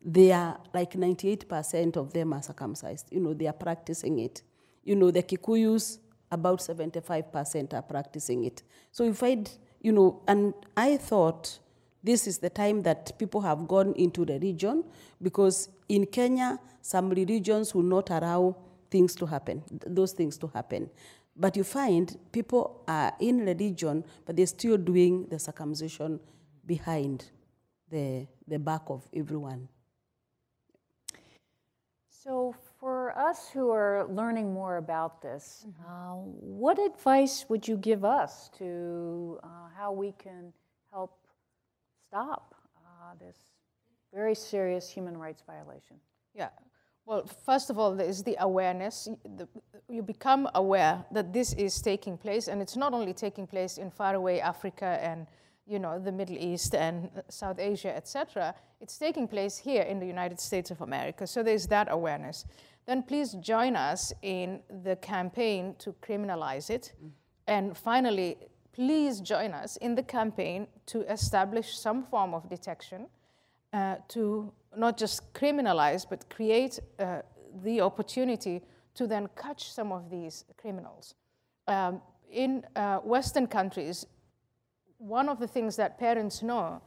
[0.00, 3.08] they are like 98% of them are circumcised.
[3.10, 4.42] You know, they are practicing it.
[4.84, 5.98] You know, the Kikuyus,
[6.30, 8.62] about 75% are practicing it.
[8.92, 9.50] So you find,
[9.80, 11.58] you know, and I thought
[12.02, 14.84] this is the time that people have gone into the religion
[15.20, 18.56] because in Kenya, some religions will not allow
[18.90, 20.88] things to happen, those things to happen.
[21.36, 26.20] But you find people are in religion, but they're still doing the circumcision
[26.66, 27.30] behind
[27.90, 29.68] the, the back of everyone.
[32.10, 38.04] So, for us who are learning more about this, uh, what advice would you give
[38.04, 39.46] us to uh,
[39.76, 40.52] how we can
[40.92, 41.16] help
[42.08, 43.36] stop uh, this
[44.12, 45.96] very serious human rights violation?
[46.34, 46.48] Yeah.
[47.06, 49.08] Well, first of all, there is the awareness.
[49.24, 49.48] The,
[49.88, 53.90] you become aware that this is taking place, and it's not only taking place in
[53.90, 55.26] faraway Africa and
[55.68, 58.54] you know the Middle East and South Asia, etc.
[58.80, 61.26] It's taking place here in the United States of America.
[61.26, 62.44] So there's that awareness.
[62.86, 67.10] Then please join us in the campaign to criminalize it, mm.
[67.46, 68.36] and finally,
[68.72, 73.08] please join us in the campaign to establish some form of detection
[73.72, 77.20] uh, to not just criminalize, but create uh,
[77.62, 78.62] the opportunity
[78.94, 81.14] to then catch some of these criminals.
[81.66, 82.00] Um,
[82.30, 84.06] in uh, Western countries,
[84.98, 86.82] one of the things that parents know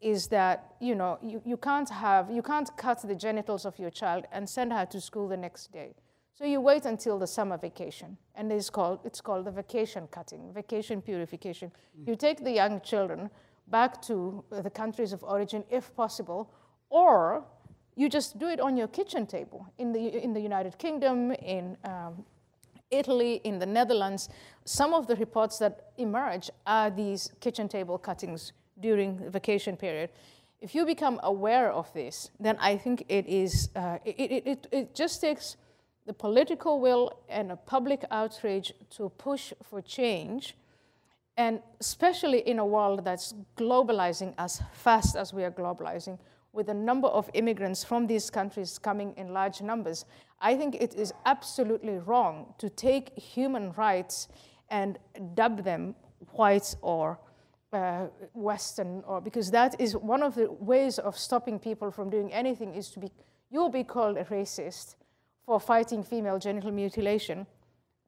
[0.00, 3.90] is that you know you, you can't have you can't cut the genitals of your
[3.90, 5.94] child and send her to school the next day.
[6.34, 10.52] So you wait until the summer vacation, and it's called it's called the vacation cutting,
[10.52, 11.70] vacation purification.
[11.70, 12.08] Mm.
[12.08, 13.30] You take the young children
[13.68, 16.50] back to the countries of origin if possible,
[16.90, 17.44] or
[17.94, 21.76] you just do it on your kitchen table in the, in the United Kingdom, in
[21.84, 22.24] um,
[22.92, 24.28] Italy, in the Netherlands.
[24.64, 30.10] Some of the reports that emerge are these kitchen table cuttings during the vacation period.
[30.60, 34.66] If you become aware of this, then I think it is, uh, it, it, it,
[34.70, 35.56] it just takes
[36.06, 40.54] the political will and a public outrage to push for change
[41.36, 46.18] and especially in a world that's globalizing as fast as we are globalizing,
[46.52, 50.04] with a number of immigrants from these countries coming in large numbers,
[50.40, 54.28] I think it is absolutely wrong to take human rights
[54.68, 54.98] and
[55.34, 55.94] dub them
[56.32, 57.18] white or
[57.72, 62.32] uh, Western, or because that is one of the ways of stopping people from doing
[62.32, 63.10] anything is to be
[63.50, 64.96] you'll be called a racist
[65.44, 67.46] for fighting female genital mutilation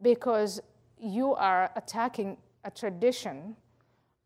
[0.00, 0.60] because
[0.98, 3.54] you are attacking a tradition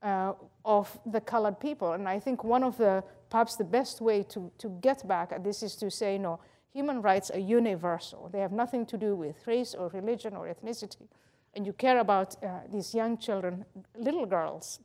[0.03, 0.33] uh,
[0.65, 1.93] of the colored people.
[1.93, 5.45] And I think one of the, perhaps the best way to, to get back at
[5.45, 6.41] this is to say, no,
[6.73, 8.29] human rights are universal.
[8.33, 11.09] They have nothing to do with race or religion or ethnicity.
[11.55, 13.65] And you care about uh, these young children,
[13.97, 14.81] little girls,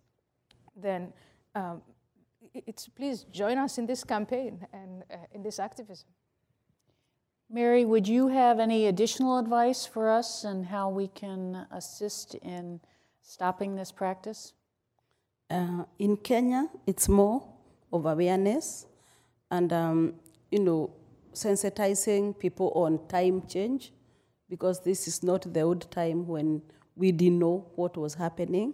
[0.75, 1.13] then
[1.55, 1.81] um,
[2.53, 6.07] it's please join us in this campaign and uh, in this activism.
[7.49, 12.79] Mary, would you have any additional advice for us and how we can assist in
[13.21, 14.53] stopping this practice?
[15.51, 17.52] Uh, in Kenya, it's more
[17.93, 18.87] of awareness
[19.51, 20.15] and, um,
[20.51, 20.91] you know,
[21.33, 23.93] sensitizing people on time change
[24.49, 26.61] because this is not the old time when
[26.95, 28.73] we didn't know what was happening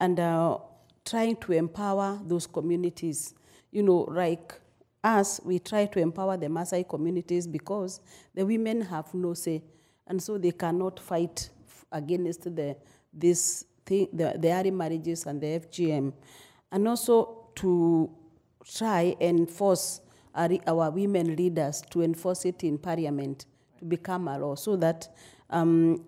[0.00, 0.56] and uh,
[1.04, 3.34] trying to empower those communities.
[3.72, 4.54] You know, like
[5.02, 8.00] us, we try to empower the Maasai communities because
[8.34, 9.62] the women have no say
[10.06, 11.48] and so they cannot fight
[11.90, 12.76] against the,
[13.12, 16.12] this thing, the, the early marriages and the FGM,
[16.70, 18.10] and also to
[18.64, 20.00] try and force
[20.34, 23.46] our, our women leaders to enforce it in parliament
[23.78, 25.08] to become a law so that
[25.50, 26.04] um,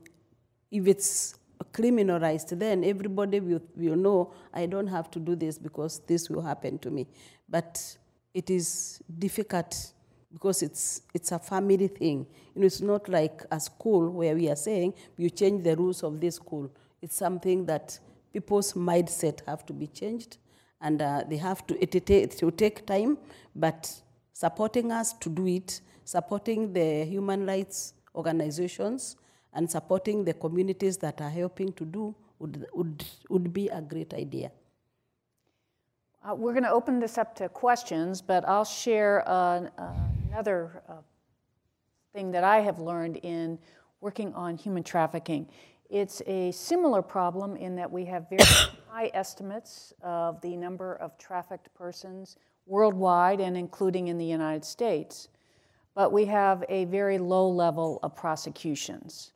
[0.70, 1.34] if it's
[1.72, 6.42] criminalized, then everybody will, will know I don't have to do this because this will
[6.42, 7.06] happen to me.
[7.48, 7.96] But
[8.32, 9.92] it is difficult
[10.32, 12.26] because it's it's a family thing.
[12.54, 16.02] You know, it's not like a school where we are saying you change the rules
[16.02, 16.70] of this school.
[17.00, 17.98] It's something that
[18.32, 20.38] people's mindset have to be changed,
[20.84, 21.82] and uh, they have to.
[21.82, 23.18] It, it, will take time,
[23.56, 23.90] but
[24.32, 29.16] supporting us to do it, supporting the human rights organizations,
[29.54, 34.12] and supporting the communities that are helping to do would would, would be a great
[34.14, 34.52] idea.
[36.22, 39.68] Uh, we're going to open this up to questions, but I'll share uh,
[40.30, 40.94] another uh,
[42.14, 43.58] thing that I have learned in
[44.00, 45.48] working on human trafficking.
[45.94, 48.42] It's a similar problem in that we have very
[48.90, 52.36] high estimates of the number of trafficked persons
[52.66, 55.28] worldwide and including in the United States,
[55.94, 59.34] but we have a very low level of prosecutions.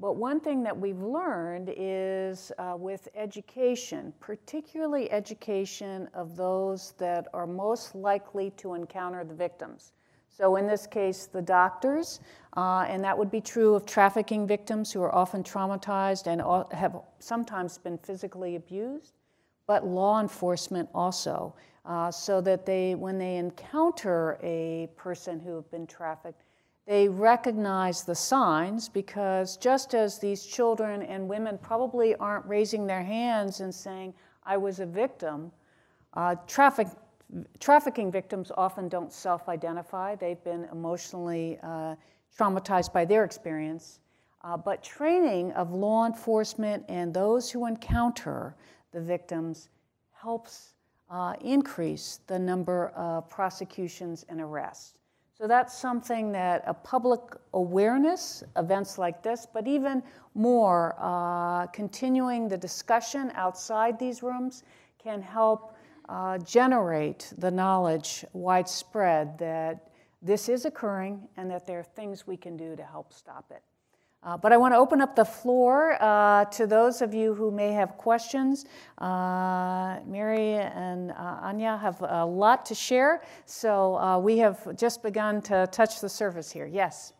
[0.00, 7.28] But one thing that we've learned is uh, with education, particularly education of those that
[7.32, 9.92] are most likely to encounter the victims.
[10.36, 12.20] So, in this case, the doctors,
[12.58, 17.00] uh, and that would be true of trafficking victims who are often traumatized and have
[17.20, 19.14] sometimes been physically abused,
[19.66, 21.54] but law enforcement also,
[21.86, 26.42] uh, so that they, when they encounter a person who have been trafficked,
[26.86, 33.02] They recognize the signs because just as these children and women probably aren't raising their
[33.02, 34.14] hands and saying,
[34.44, 35.50] I was a victim,
[36.14, 36.36] uh,
[37.58, 40.14] trafficking victims often don't self identify.
[40.14, 41.96] They've been emotionally uh,
[42.38, 44.00] traumatized by their experience.
[44.44, 48.54] Uh, but training of law enforcement and those who encounter
[48.92, 49.68] the victims
[50.12, 50.74] helps
[51.10, 54.94] uh, increase the number of prosecutions and arrests.
[55.34, 57.20] So that's something that a public
[57.52, 60.02] awareness, events like this, but even
[60.34, 64.62] more, uh, continuing the discussion outside these rooms
[64.98, 65.75] can help
[66.08, 69.90] uh, generate the knowledge widespread that
[70.22, 73.62] this is occurring and that there are things we can do to help stop it.
[74.22, 77.52] Uh, but I want to open up the floor uh, to those of you who
[77.52, 78.64] may have questions.
[78.98, 85.02] Uh, Mary and uh, Ayaan have a lot to share, so uh, we have just
[85.02, 86.66] begun to touch the surface here.
[86.66, 87.12] Yes.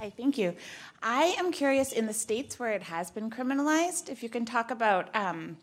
[0.00, 0.54] Hi, thank you.
[1.02, 4.70] I am curious in the states where it has been criminalized, if you can talk
[4.70, 5.58] about um,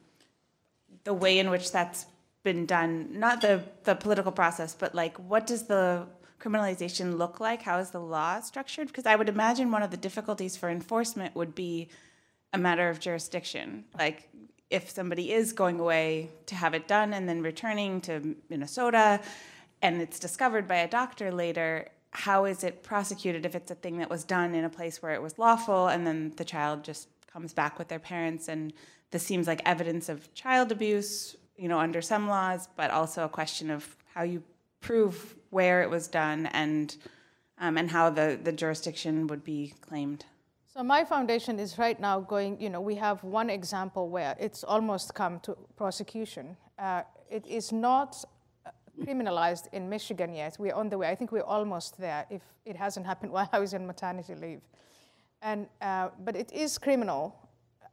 [1.05, 2.05] the way in which that's
[2.43, 6.05] been done, not the, the political process, but like what does the
[6.39, 7.63] criminalization look like?
[7.63, 8.89] How is the law structured?
[8.89, 11.89] Because I would imagine one of the difficulties for enforcement would be
[12.53, 13.85] a matter of jurisdiction.
[13.97, 14.29] Like
[14.69, 19.19] if somebody is going away to have it done and then returning to Minnesota
[19.81, 23.99] and it's discovered by a doctor later, how is it prosecuted if it's a thing
[23.99, 27.07] that was done in a place where it was lawful and then the child just
[27.31, 28.73] comes back with their parents and
[29.11, 33.29] this seems like evidence of child abuse, you know, under some laws, but also a
[33.29, 34.41] question of how you
[34.81, 36.97] prove where it was done and,
[37.59, 40.25] um, and how the, the jurisdiction would be claimed.
[40.73, 44.63] So my foundation is right now going, you know, we have one example where it's
[44.63, 46.57] almost come to prosecution.
[46.79, 48.25] Uh, it is not
[48.99, 50.57] criminalized in Michigan yet.
[50.59, 51.09] We're on the way.
[51.09, 54.61] I think we're almost there if it hasn't happened while I was in maternity leave.
[55.41, 57.35] And, uh, but it is criminal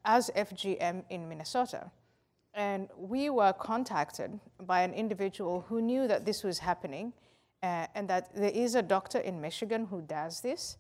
[0.05, 1.91] as FGM in Minnesota.
[2.55, 7.13] And we were contacted by an individual who knew that this was happening
[7.63, 10.77] uh, and that there is a doctor in Michigan who does this.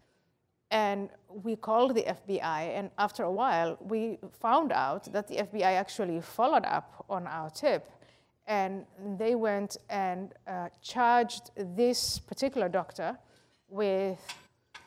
[0.70, 5.62] And we called the FBI, and after a while, we found out that the FBI
[5.62, 7.88] actually followed up on our tip.
[8.46, 8.84] And
[9.18, 13.16] they went and uh, charged this particular doctor
[13.68, 14.18] with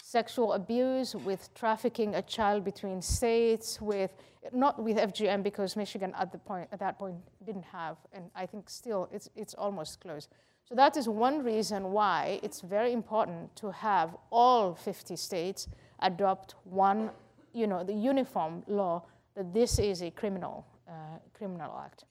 [0.03, 4.11] sexual abuse, with trafficking a child between states, with
[4.53, 8.45] not with FGM because Michigan at the point at that point didn't have, and I
[8.45, 10.29] think still it's it's almost closed.
[10.67, 16.55] So that is one reason why it's very important to have all 50 states adopt
[16.65, 17.11] one,
[17.53, 19.03] you know, the uniform law
[19.35, 22.03] that this is a criminal, uh, criminal act.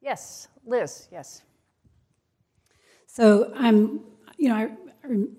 [0.00, 1.42] Yes, Liz, yes.
[3.06, 4.00] So I'm,
[4.38, 4.70] you know, I,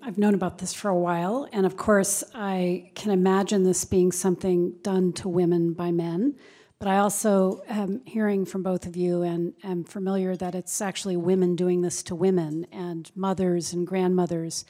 [0.02, 4.12] I've known about this for a while, and of course, I can imagine this being
[4.12, 6.36] something done to women by men.
[6.78, 11.16] But I also am hearing from both of you and am familiar that it's actually
[11.16, 14.64] women doing this to women and mothers and grandmothers.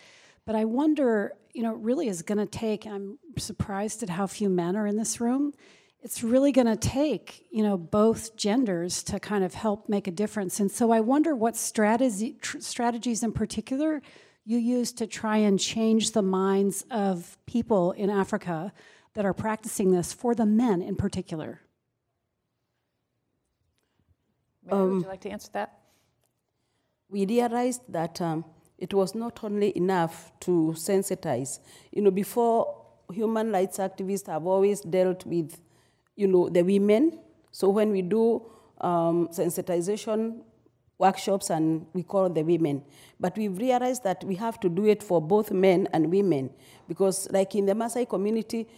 [0.45, 4.27] But I wonder, you know, it really is going to take, I'm surprised at how
[4.27, 5.55] few men are in this room.
[6.03, 10.11] It's really going to take, you know, both genders to kind of help make a
[10.11, 10.59] difference.
[10.59, 14.03] And so I wonder what strategy, tr- strategies in particular
[14.45, 18.73] you use to try and change the minds of people in Africa
[19.15, 21.61] that are practicing this for the men in particular.
[24.65, 25.79] Mary, um, would you like to answer that?
[27.09, 28.45] We realized that um,
[28.79, 31.61] it was not only enough to sensitize.
[31.93, 32.83] You know, before
[33.13, 35.61] human rights activists have always dealt with,
[36.17, 37.19] you know, the women.
[37.51, 38.45] So when we do
[38.81, 40.43] um, sensitization
[40.99, 42.83] workshops and we call the women.
[43.19, 46.51] But we've realized that we have to do it for both men and women
[46.89, 48.69] because, like in the Maasai community,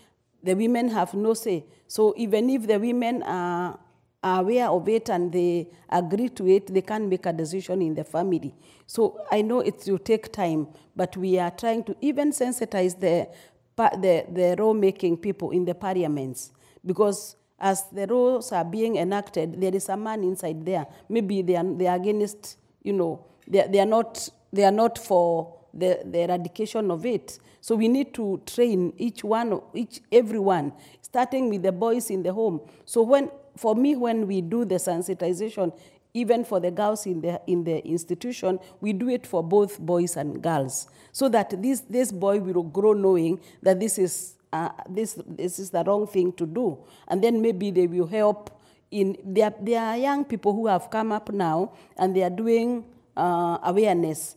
[0.42, 1.64] the women have no say.
[1.86, 3.78] So even if the women are
[4.22, 7.94] are aware of it and they agree to it, they can make a decision in
[7.94, 8.54] the family.
[8.86, 13.28] So I know it will take time, but we are trying to even sensitize the,
[13.76, 16.52] the, the law-making people in the parliaments
[16.84, 20.86] because as the rules are being enacted, there is a man inside there.
[21.08, 24.98] Maybe they are, they are against, you know, they, they, are not, they are not
[24.98, 27.38] for the, the eradication of it.
[27.60, 32.32] So we need to train each one, each everyone, starting with the boys in the
[32.32, 32.60] home.
[32.84, 35.72] So when for me, when we do the sensitization,
[36.12, 40.16] even for the girls in the, in the institution, we do it for both boys
[40.16, 45.18] and girls, so that this, this boy will grow knowing that this is, uh, this,
[45.26, 46.78] this is the wrong thing to do.
[47.08, 51.10] And then maybe they will help in, there, there are young people who have come
[51.10, 52.84] up now and they are doing
[53.16, 54.36] uh, awareness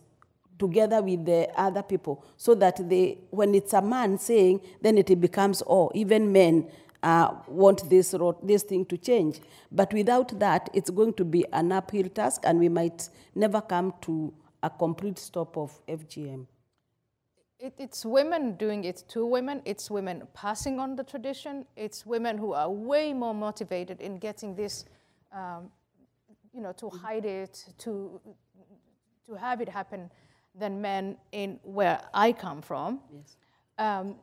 [0.58, 5.20] together with the other people so that they when it's a man saying then it
[5.20, 6.68] becomes oh even men
[7.04, 9.40] uh, want this road, this thing to change
[9.70, 13.94] but without that it's going to be an uphill task and we might never come
[14.00, 16.44] to a complete stop of fgm
[17.58, 19.62] It, it's women doing it to women.
[19.64, 21.66] It's women passing on the tradition.
[21.76, 24.84] It's women who are way more motivated in getting this,
[25.32, 25.70] um,
[26.54, 28.20] you know, to hide it, to
[29.26, 30.10] to have it happen,
[30.54, 33.00] than men in where I come from.
[33.12, 33.36] yes
[33.78, 34.16] Um,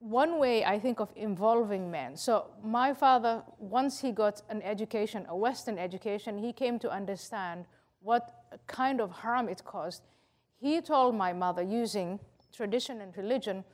[0.00, 2.16] one way I think of involving men.
[2.16, 7.66] So my father, once he got an education, a Western education, he came to understand
[8.00, 8.22] what
[8.66, 10.02] kind of harm it caused.
[10.60, 12.18] He told my mother, using
[12.52, 13.64] tradition and religion,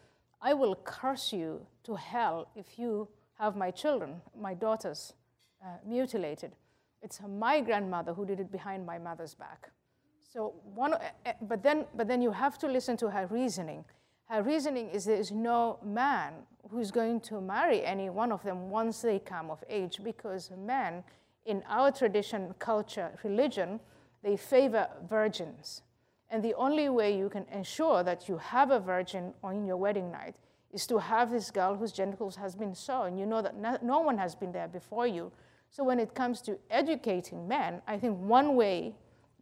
[0.40, 3.08] I will curse you to hell if you
[3.38, 5.14] have my children, my daughters,
[5.64, 6.52] uh, mutilated.
[7.02, 9.70] It's my grandmother who did it behind my mother's back.
[10.32, 13.84] So one, uh, uh, but then, but then you have to listen to her reasoning.
[14.26, 16.34] Her reasoning is there is no man
[16.70, 21.02] who's going to marry any one of them once they come of age, because men,
[21.46, 23.80] in our tradition, culture, religion,
[24.22, 25.82] they favor virgins.
[26.30, 30.10] And the only way you can ensure that you have a virgin on your wedding
[30.10, 30.34] night
[30.72, 33.16] is to have this girl whose genitals has been sewn.
[33.16, 35.32] You know that no, one has been there before you.
[35.70, 38.94] So when it comes to educating men, I think one way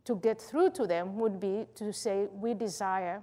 [0.05, 3.23] to get through to them would be to say we desire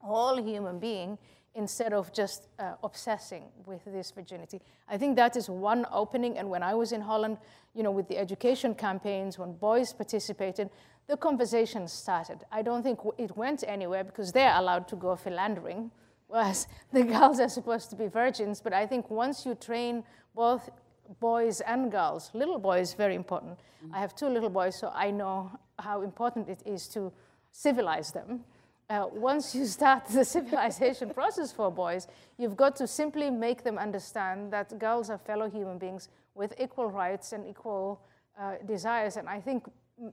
[0.00, 1.18] all human being
[1.54, 4.60] instead of just uh, obsessing with this virginity.
[4.88, 6.38] I think that is one opening.
[6.38, 7.38] And when I was in Holland,
[7.74, 10.70] you know, with the education campaigns, when boys participated,
[11.10, 12.44] the conversation started.
[12.52, 15.90] I don't think it went anywhere because they're allowed to go philandering,
[16.28, 18.60] whereas the girls are supposed to be virgins.
[18.60, 20.04] But I think once you train
[20.36, 20.70] both
[21.18, 23.58] boys and girls, little boys, very important.
[23.92, 25.50] I have two little boys, so I know
[25.80, 27.12] how important it is to
[27.50, 28.44] civilize them.
[28.88, 32.06] Uh, once you start the civilization process for boys,
[32.38, 36.88] you've got to simply make them understand that girls are fellow human beings with equal
[36.88, 38.00] rights and equal
[38.40, 39.16] uh, desires.
[39.16, 39.64] And I think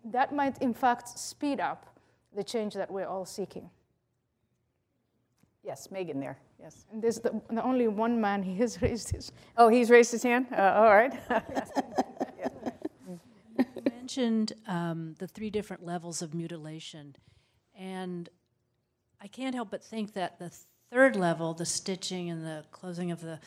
[0.06, 1.98] that might, in fact, speed up
[2.36, 3.70] the change that we're all seeking.
[5.64, 6.86] Yes, Megan there, yes.
[6.92, 9.32] And there's the, the only one man he has raised his.
[9.58, 10.48] Oh, he's raised his hand?
[10.52, 11.14] Uh, All right.
[13.76, 17.16] You mentioned um, the three different levels of mutilation,
[17.76, 18.30] and
[19.20, 20.52] I can't help but think that the
[20.92, 23.40] third level, the stitching and the closing of the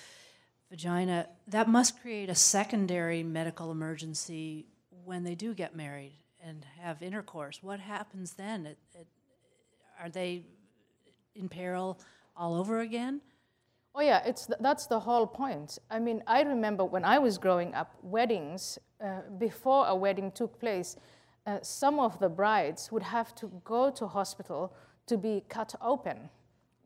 [0.69, 4.67] vagina, that must create a secondary medical emergency
[5.05, 6.13] when they do get married
[6.45, 7.63] and have intercourse.
[7.63, 8.67] What happens then?
[8.67, 9.07] It, it,
[10.01, 10.45] are they
[11.35, 12.01] in peril
[12.37, 13.21] all over again?
[13.95, 15.79] Oh yeah, it's th- that's the whole point.
[15.91, 20.61] I mean, I remember when I was growing up, weddings uh, before a wedding took
[20.61, 20.97] place,
[21.47, 24.73] uh, some of the brides would have to go to hospital
[25.07, 26.31] to be cut open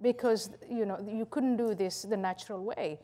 [0.00, 2.98] because you know you couldn't do this the natural way.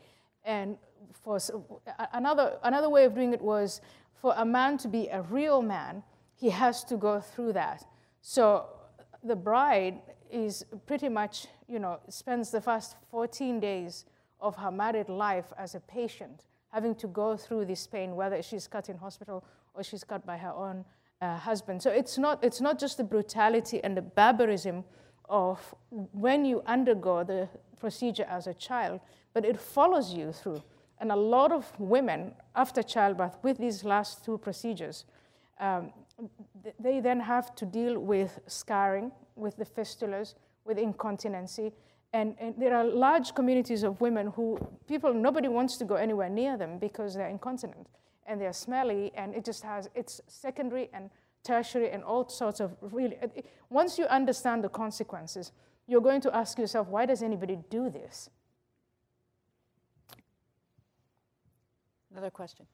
[0.44, 0.78] And
[1.12, 1.50] for s-
[1.86, 3.80] a- another another way of doing it was
[4.14, 6.02] for a man to be a real man,
[6.40, 7.84] he has to go through that.
[8.22, 8.66] So
[9.22, 14.06] the bride is pretty much, you know, spends the first 14 days
[14.40, 18.66] of her married life as a patient, having to go through this pain, whether she's
[18.66, 20.84] cut in hospital or she's cut by her own
[21.20, 21.82] uh, husband.
[21.82, 24.84] So it's not, it's not just the brutality and the barbarism
[25.28, 29.00] of when you undergo the procedure as a child,
[29.34, 30.62] but it follows you through.
[30.98, 35.04] And a lot of women, after childbirth, with these last two procedures,
[35.58, 35.92] um,
[36.78, 41.72] they then have to deal with scarring, with the fistulas, with incontinency.
[42.12, 44.58] And, and there are large communities of women who
[44.88, 47.86] people, nobody wants to go anywhere near them because they're incontinent
[48.26, 51.10] and they're smelly, and it just has, it's secondary and
[51.42, 53.16] tertiary and all sorts of really.
[53.70, 55.52] Once you understand the consequences,
[55.86, 58.30] you're going to ask yourself, why does anybody do this?
[62.12, 62.66] Another question.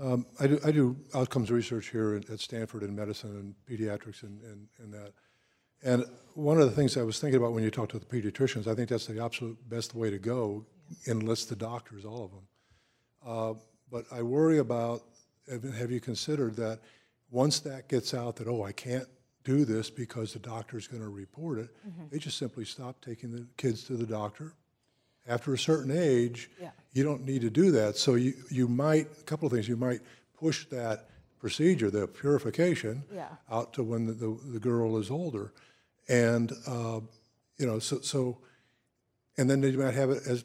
[0.00, 4.22] Um, I do, I do outcomes research here at at Stanford in medicine and pediatrics
[4.22, 5.12] and, and, and that.
[5.84, 8.66] And one of the things I was thinking about when you talk to the pediatricians,
[8.66, 10.64] I think that's the absolute best way to go,
[11.06, 12.46] enlist the doctors, all of them.
[13.26, 13.54] Uh,
[13.90, 15.02] But I worry about,
[15.50, 16.80] have have you considered that
[17.30, 19.08] once that gets out that, oh, I can't
[19.44, 21.68] do this because the doctor's going to report it,
[22.10, 24.54] they just simply stop taking the kids to the doctor.
[25.26, 26.48] After a certain age,
[26.92, 27.96] you don't need to do that.
[27.96, 30.00] So you, you might, a couple of things, you might
[30.38, 31.08] push that
[31.40, 33.28] procedure, the purification, Yeah.
[33.50, 35.52] out to when the, the, the girl is older.
[36.08, 37.00] And, uh,
[37.58, 38.38] you know, so, so,
[39.38, 40.44] and then you might have it as,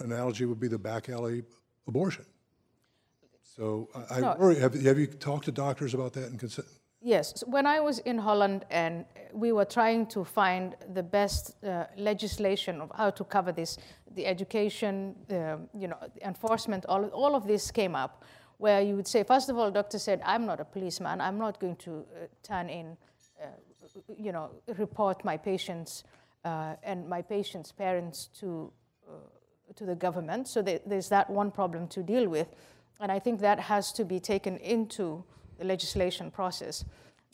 [0.00, 1.44] analogy would be the back alley
[1.86, 2.24] abortion.
[3.42, 6.66] So I, I worry, have, have you talked to doctors about that and consi-
[7.08, 11.86] Yes, when I was in Holland and we were trying to find the best uh,
[11.96, 13.78] legislation of how to cover this,
[14.14, 18.24] the education, the, you know, enforcement, all, all of this came up
[18.58, 21.58] where you would say, first of all, doctor said, I'm not a policeman, I'm not
[21.58, 22.94] going to uh, turn in,
[23.40, 23.46] uh,
[24.14, 26.04] you know, report my patients
[26.44, 28.70] uh, and my patients' parents to,
[29.08, 29.12] uh,
[29.76, 30.46] to the government.
[30.46, 32.48] So there's that one problem to deal with.
[33.00, 35.24] And I think that has to be taken into
[35.58, 36.84] the legislation process.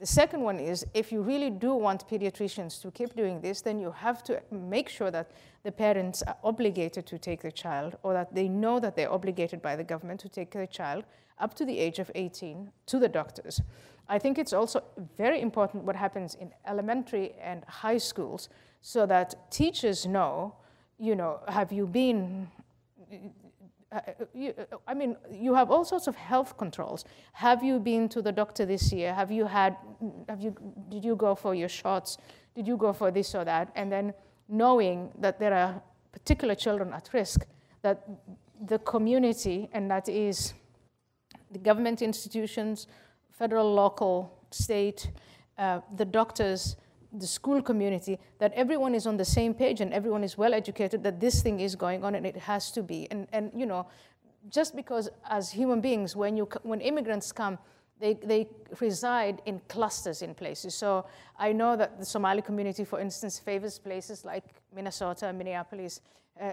[0.01, 3.79] The second one is if you really do want pediatricians to keep doing this, then
[3.79, 5.31] you have to make sure that
[5.63, 9.63] the parents are obligated to take the child or that they know that they're obligated
[9.63, 11.05] by the government to take the child
[11.39, 13.61] up to the age of 18 to the doctors.
[14.09, 14.83] I think it's also
[15.17, 18.49] very important what happens in elementary and high schools
[18.83, 20.55] so that teachers know,
[20.99, 22.49] you know, have you been
[24.35, 27.05] you, uh, I mean, you have all sorts of health controls.
[27.33, 29.15] Have you been to the doctor this year?
[29.15, 29.77] Have you had,
[30.29, 30.55] have you,
[30.89, 32.19] did you go for your shots?
[32.55, 33.71] Did you go for this or that?
[33.75, 34.15] And then
[34.49, 35.83] knowing that there are
[36.13, 37.47] particular children at risk,
[37.83, 38.09] that
[38.67, 40.55] the community, and that is
[41.51, 42.87] the government institutions,
[43.31, 45.11] federal, local, state,
[45.59, 46.77] uh, the doctors,
[47.19, 51.03] the school community, that everyone is on the same page and everyone is well educated
[51.05, 53.07] that this thing is going on and it has to be.
[53.11, 53.87] And, and you know,
[54.51, 57.59] just because as human beings, when, you, when immigrants come,
[58.01, 58.49] they, they
[58.81, 60.75] reside in clusters in places.
[60.75, 61.07] So
[61.39, 64.45] I know that the Somali community, for instance, favors places like
[64.75, 66.01] Minnesota, Minneapolis.
[66.41, 66.53] Uh,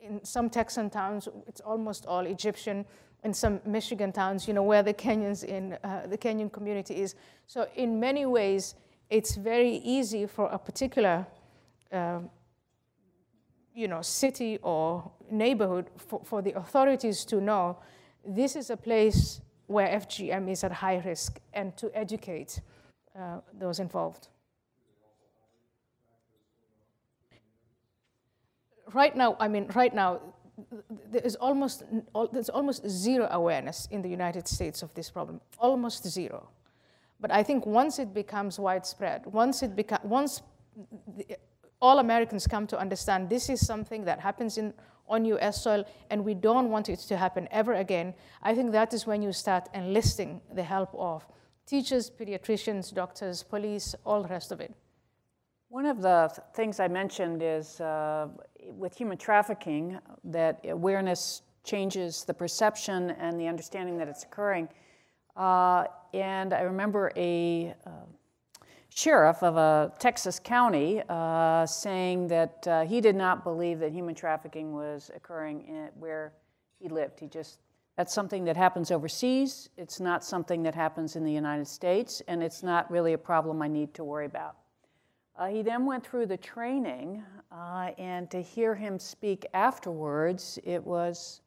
[0.00, 2.84] in some Texan towns, it's almost all Egyptian.
[3.22, 7.14] In some Michigan towns, you know, where the Kenyans in uh, the Kenyan community is.
[7.46, 8.74] So in many ways,
[9.10, 11.26] it's very easy for a particular
[11.92, 12.20] uh,
[13.74, 17.78] you know, city or neighborhood for, for the authorities to know
[18.24, 22.60] this is a place where FGM is at high risk and to educate
[23.18, 24.28] uh, those involved.
[28.92, 30.20] Right now, I mean, right now,
[31.10, 31.84] there is almost,
[32.32, 36.48] there's almost zero awareness in the United States of this problem, almost zero.
[37.20, 40.42] But I think once it becomes widespread, once it beca- once
[41.16, 41.36] the,
[41.80, 44.72] all Americans come to understand this is something that happens in
[45.10, 45.62] on U.S.
[45.62, 48.14] soil, and we don't want it to happen ever again.
[48.42, 51.26] I think that is when you start enlisting the help of
[51.66, 54.72] teachers, pediatricians, doctors, police, all the rest of it.
[55.68, 58.28] One of the th- things I mentioned is uh,
[58.60, 64.68] with human trafficking that awareness changes the perception and the understanding that it's occurring.
[65.36, 67.90] Uh, and I remember a uh,
[68.88, 74.14] sheriff of a Texas county uh, saying that uh, he did not believe that human
[74.14, 76.32] trafficking was occurring in, where
[76.80, 77.20] he lived.
[77.20, 77.58] He just
[77.96, 79.68] that's something that happens overseas.
[79.76, 83.60] It's not something that happens in the United States, and it's not really a problem
[83.60, 84.56] I need to worry about.
[85.36, 87.22] Uh, he then went through the training,
[87.52, 91.42] uh, and to hear him speak afterwards, it was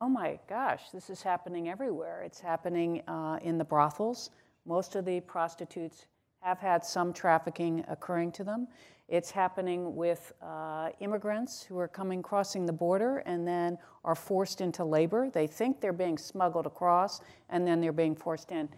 [0.00, 2.22] oh my gosh, this is happening everywhere.
[2.22, 4.30] It's happening uh, in the brothels.
[4.64, 6.06] Most of the prostitutes
[6.40, 8.66] have had some trafficking occurring to them.
[9.08, 14.62] It's happening with uh, immigrants who are coming crossing the border and then are forced
[14.62, 15.28] into labor.
[15.28, 17.20] They think they're being smuggled across
[17.50, 18.68] and then they're being forced in.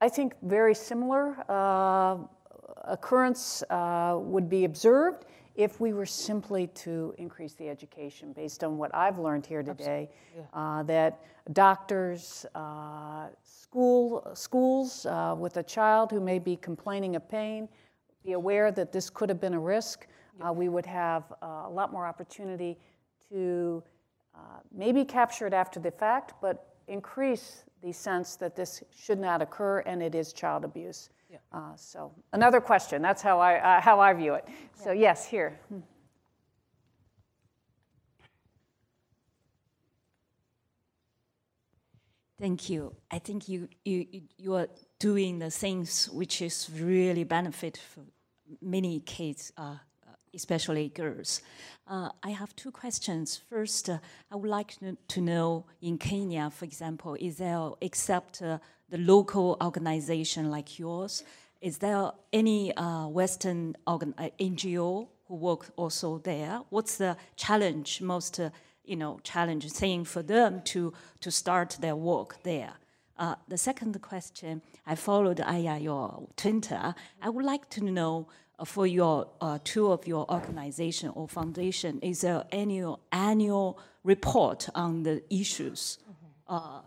[0.00, 2.18] I think very similar uh,
[2.84, 5.24] occurrence uh, would be observed
[5.58, 10.08] if we were simply to increase the education based on what I've learned here today,
[10.54, 11.20] uh, that
[11.52, 17.68] doctors, uh, school, schools uh, with a child who may be complaining of pain,
[18.24, 20.06] be aware that this could have been a risk,
[20.40, 22.78] uh, we would have uh, a lot more opportunity
[23.28, 23.82] to
[24.36, 29.42] uh, maybe capture it after the fact, but increase the sense that this should not
[29.42, 31.10] occur and it is child abuse.
[31.30, 31.38] Yeah.
[31.52, 33.02] Uh, so another question.
[33.02, 34.46] That's how I uh, how I view it.
[34.74, 35.58] So yes, here.
[35.68, 35.80] Hmm.
[42.40, 42.94] Thank you.
[43.10, 44.06] I think you you
[44.38, 44.68] you are
[44.98, 48.04] doing the things which is really benefit for
[48.62, 49.76] many kids, uh,
[50.34, 51.42] especially girls.
[51.86, 53.40] Uh, I have two questions.
[53.48, 53.98] First, uh,
[54.30, 54.74] I would like
[55.08, 58.58] to know in Kenya, for example, is there except uh,
[58.88, 61.22] the local organization like yours.
[61.60, 66.60] Is there any uh, Western organ- uh, NGO who work also there?
[66.70, 68.50] What's the challenge, most uh,
[68.84, 72.72] you know, challenge thing for them to, to start their work there?
[73.18, 76.94] Uh, the second question, I followed Aya, your Twitter.
[77.20, 78.28] I would like to know
[78.64, 85.02] for your uh, two of your organization or foundation, is there any annual report on
[85.02, 85.98] the issues?
[86.50, 86.78] Mm-hmm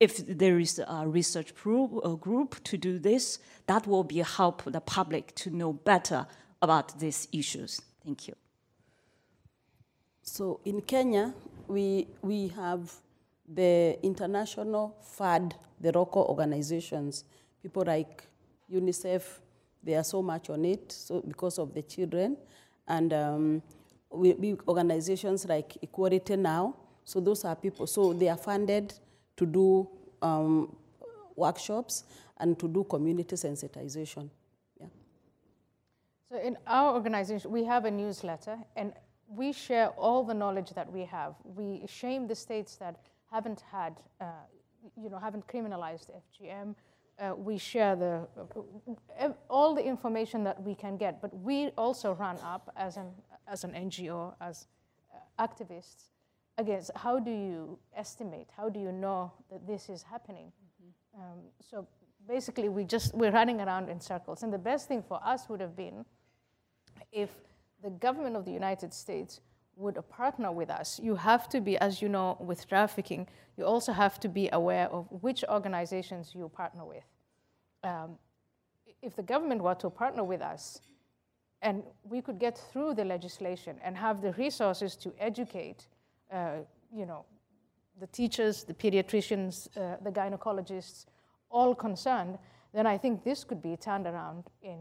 [0.00, 4.62] if there is a research group, a group to do this, that will be help
[4.64, 6.26] the public to know better
[6.62, 7.80] about these issues.
[8.04, 8.34] Thank you.
[10.22, 11.34] So in Kenya,
[11.66, 12.92] we, we have
[13.48, 17.24] the international FAD, the local organizations,
[17.62, 18.24] people like
[18.72, 19.22] UNICEF,
[19.82, 22.36] they are so much on it so because of the children.
[22.86, 23.62] And um,
[24.10, 28.94] we, we organizations like Equality Now, so those are people, so they are funded
[29.36, 29.88] to do
[30.20, 30.76] um,
[31.36, 32.04] workshops
[32.38, 34.28] and to do community sensitization.
[34.80, 34.86] Yeah.
[36.30, 38.92] So in our organization, we have a newsletter, and
[39.28, 41.34] we share all the knowledge that we have.
[41.44, 42.96] We shame the states that
[43.30, 44.26] haven't had, uh,
[44.96, 46.74] you know, haven't criminalized FGM.
[47.20, 48.28] Uh, we share the
[49.20, 53.10] uh, all the information that we can get, but we also run up as an
[53.48, 54.68] as an NGO, as
[55.12, 56.10] uh, activists,
[56.58, 60.52] against how do you estimate, how do you know that this is happening?
[60.52, 61.20] Mm-hmm.
[61.20, 61.88] Um, so
[62.28, 65.60] basically, we just we're running around in circles, and the best thing for us would
[65.60, 66.04] have been
[67.10, 67.30] if
[67.82, 69.40] the government of the United States
[69.78, 71.00] would partner with us.
[71.02, 74.88] You have to be, as you know, with trafficking, you also have to be aware
[74.88, 77.04] of which organizations you partner with.
[77.84, 78.18] Um,
[79.00, 80.80] if the government were to partner with us,
[81.62, 85.86] and we could get through the legislation and have the resources to educate,
[86.32, 86.58] uh,
[86.92, 87.24] you know,
[88.00, 91.06] the teachers, the pediatricians, uh, the gynecologists,
[91.50, 92.38] all concerned,
[92.72, 94.78] then I think this could be turned around in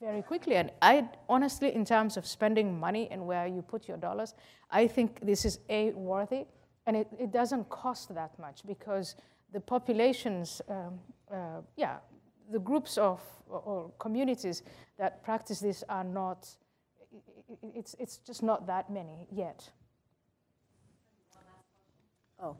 [0.00, 0.56] very quickly.
[0.56, 4.34] And I honestly, in terms of spending money and where you put your dollars,
[4.70, 6.46] I think this is a worthy,
[6.86, 9.16] and it, it doesn't cost that much because
[9.52, 11.00] the populations, um,
[11.32, 11.96] uh, yeah,
[12.50, 14.62] the groups of or communities
[14.98, 16.48] that practice this are not.
[17.74, 19.70] It's it's just not that many yet.
[22.40, 22.56] Oh,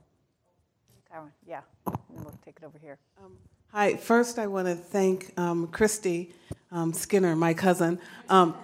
[1.08, 1.60] Karen, yeah,
[2.08, 2.98] we'll take it over here.
[3.22, 3.32] Um,
[3.72, 6.32] Hi, first I want to thank um, Christy
[6.70, 7.98] um, Skinner, my cousin,
[8.28, 8.54] um,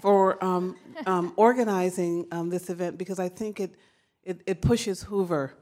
[0.00, 0.76] for um,
[1.06, 3.74] um, organizing um, this event because I think it,
[4.22, 5.54] it, it pushes Hoover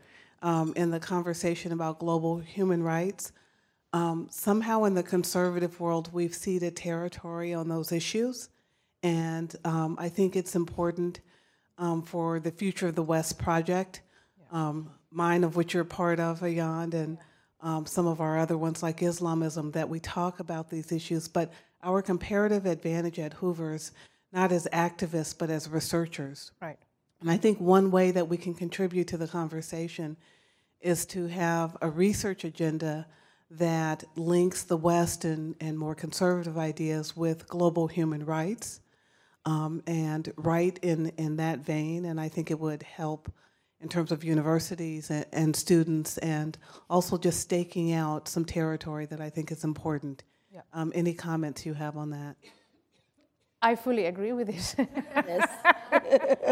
[0.76, 3.32] in the conversation about global human rights.
[4.30, 8.49] somehow in the conservative world, we've ceded territory on those issues,
[9.03, 11.20] and I think it's important
[12.05, 14.03] for the Future of the West project,
[14.51, 17.18] mine of which you're part of, Ayaan, and
[17.62, 21.53] um, some of our other ones like Islamism that we talk about these issues, but
[21.83, 23.93] our comparative advantage at Hoover's
[24.33, 26.53] not as activists but as researchers.
[26.61, 26.78] Right.
[27.20, 30.16] And I think one way that we can contribute to the conversation
[30.80, 33.07] is to have a research agenda
[33.51, 38.80] that links the West and, and more conservative ideas with global human rights
[39.45, 42.05] um, and write in, in that vein.
[42.07, 43.30] And I think it would help
[43.80, 46.57] in terms of universities and, and, students, and
[46.89, 50.22] also just staking out some territory that I think is important.
[50.53, 50.61] Yeah.
[50.73, 52.37] Um, any comments you have on that?
[53.63, 54.75] I fully agree with this.
[54.79, 55.49] yes.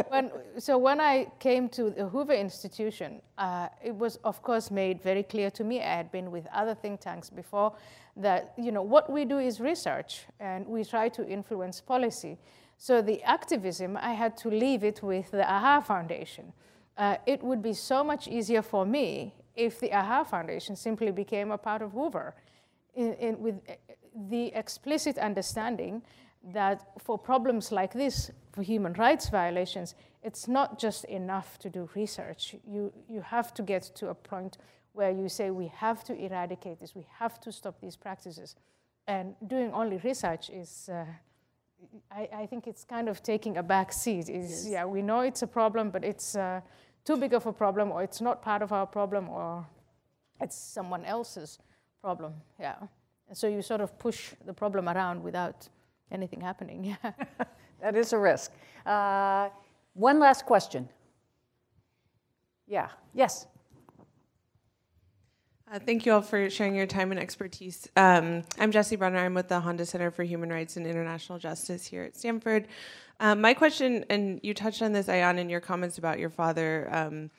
[0.08, 5.02] when, so when I came to the Hoover Institution, uh, it was of course made
[5.02, 5.80] very clear to me.
[5.80, 7.74] I had been with other think tanks before
[8.16, 12.38] that you know what we do is research and we try to influence policy.
[12.78, 16.52] So the activism, I had to leave it with the AHA Foundation
[17.00, 21.50] uh, it would be so much easier for me if the AHA Foundation simply became
[21.50, 22.34] a part of Hoover
[22.94, 23.72] in, in, with uh,
[24.28, 26.02] the explicit understanding
[26.52, 31.88] that for problems like this, for human rights violations, it's not just enough to do
[31.94, 32.56] research.
[32.66, 34.58] You, you have to get to a point
[34.92, 38.56] where you say, we have to eradicate this, we have to stop these practices.
[39.06, 41.04] And doing only research is, uh,
[42.10, 44.28] I, I, think it's kind of taking a back seat.
[44.28, 44.66] Is yes.
[44.68, 46.60] Yeah, we know it's a problem, but it's, uh,
[47.04, 49.66] too big of a problem, or it's not part of our problem, or
[50.40, 51.58] it's someone else's
[52.00, 52.34] problem.
[52.58, 52.76] Yeah.
[53.28, 55.68] And so you sort of push the problem around without
[56.10, 56.96] anything happening.
[57.04, 57.12] Yeah.
[57.80, 58.52] that is a risk.
[58.84, 59.48] Uh,
[59.94, 60.88] one last question.
[62.66, 62.88] Yeah.
[63.14, 63.46] Yes.
[65.72, 67.88] Uh, thank you all for sharing your time and expertise.
[67.96, 69.18] Um, I'm Jesse Brunner.
[69.18, 72.66] I'm with the Handa Center for Human Rights and International Justice here at Stanford.
[73.20, 76.88] Um, my question, and you touched on this, Ayaan, in your comments about your father
[76.90, 77.30] um,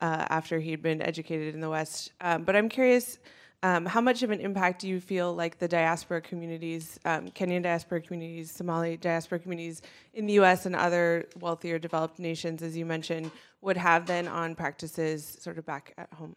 [0.00, 2.12] uh, after he'd been educated in the West.
[2.20, 3.18] Um, but I'm curious,
[3.62, 7.62] um, how much of an impact do you feel like the diaspora communities, um, Kenyan
[7.62, 9.82] diaspora communities, Somali diaspora communities
[10.14, 14.56] in the US and other wealthier developed nations, as you mentioned, would have then on
[14.56, 16.34] practices sort of back at home?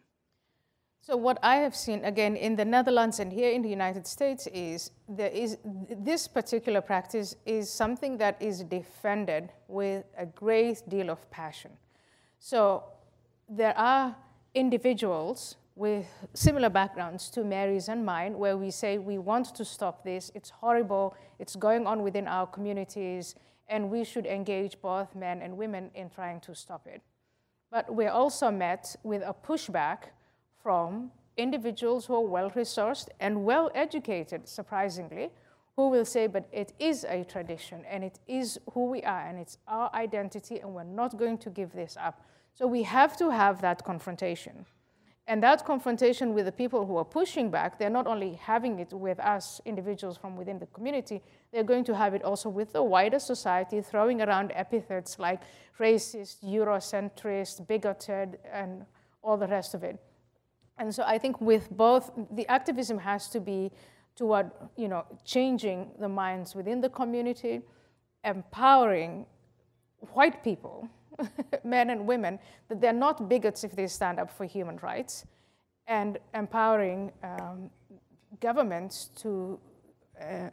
[1.00, 4.48] So what I have seen again in the Netherlands and here in the United States
[4.48, 11.10] is there is this particular practice is something that is defended with a great deal
[11.10, 11.70] of passion.
[12.40, 12.84] So
[13.48, 14.16] there are
[14.54, 20.02] individuals with similar backgrounds to Mary's and mine, where we say we want to stop
[20.02, 23.34] this, it's horrible, it's going on within our communities,
[23.68, 27.02] and we should engage both men and women in trying to stop it.
[27.70, 30.04] But we're also met with a pushback
[30.62, 35.30] from individuals who are well resourced and well educated, surprisingly,
[35.76, 39.38] who will say, but it is a tradition and it is who we are and
[39.38, 42.22] it's our identity and we're not going to give this up.
[42.54, 44.64] So we have to have that confrontation.
[45.28, 48.92] And that confrontation with the people who are pushing back, they're not only having it
[48.92, 51.20] with us, individuals from within the community,
[51.52, 55.40] they're going to have it also with the wider society, throwing around epithets like
[55.80, 58.86] racist, Eurocentrist, bigoted, and
[59.22, 59.98] all the rest of it.
[60.78, 63.72] And so I think with both, the activism has to be
[64.14, 67.62] toward you know, changing the minds within the community,
[68.22, 69.26] empowering
[70.12, 70.88] white people
[71.64, 72.38] men and women,
[72.68, 75.24] that they're not bigots if they stand up for human rights,
[75.86, 77.70] and empowering um,
[78.40, 79.58] governments to,
[80.20, 80.50] uh,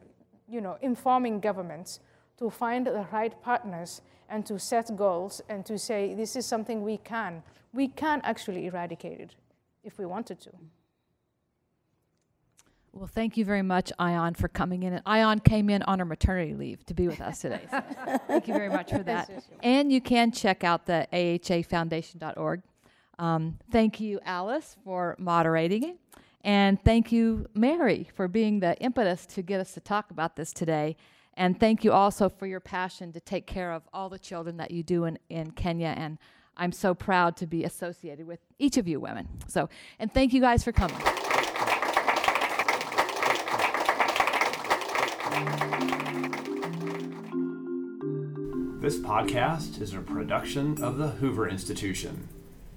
[0.47, 1.99] you know, informing governments
[2.37, 6.81] to find the right partners and to set goals and to say this is something
[6.81, 7.43] we can.
[7.73, 9.35] We can actually eradicate it
[9.83, 10.51] if we wanted to.
[12.95, 14.93] Well, thank you very much, Ayaan, for coming in.
[14.93, 17.61] And Ayaan came in on her maternity leave to be with us today.
[17.71, 17.81] So
[18.27, 19.31] thank you very much for that.
[19.63, 22.61] And you can check out the ahafoundation.org.
[23.17, 25.97] Um, thank you, Alice, for moderating it.
[26.43, 30.53] And thank you, Mary, for being the impetus to get us to talk about this
[30.53, 30.95] today.
[31.35, 34.69] And thank you also for your passion to take care of all the children that
[34.69, 35.95] you do in, in Kenya.
[35.97, 36.19] And
[36.57, 39.27] I'm so proud to be associated with each of you women.
[39.47, 39.67] So,
[39.97, 41.01] and thank you guys for coming.
[48.83, 52.27] This podcast is a production of the Hoover Institution.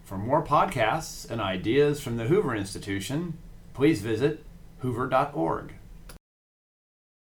[0.04, 3.38] For more podcasts and ideas from the Hoover Institution,
[3.74, 4.44] please visit
[4.78, 5.74] hoover.org.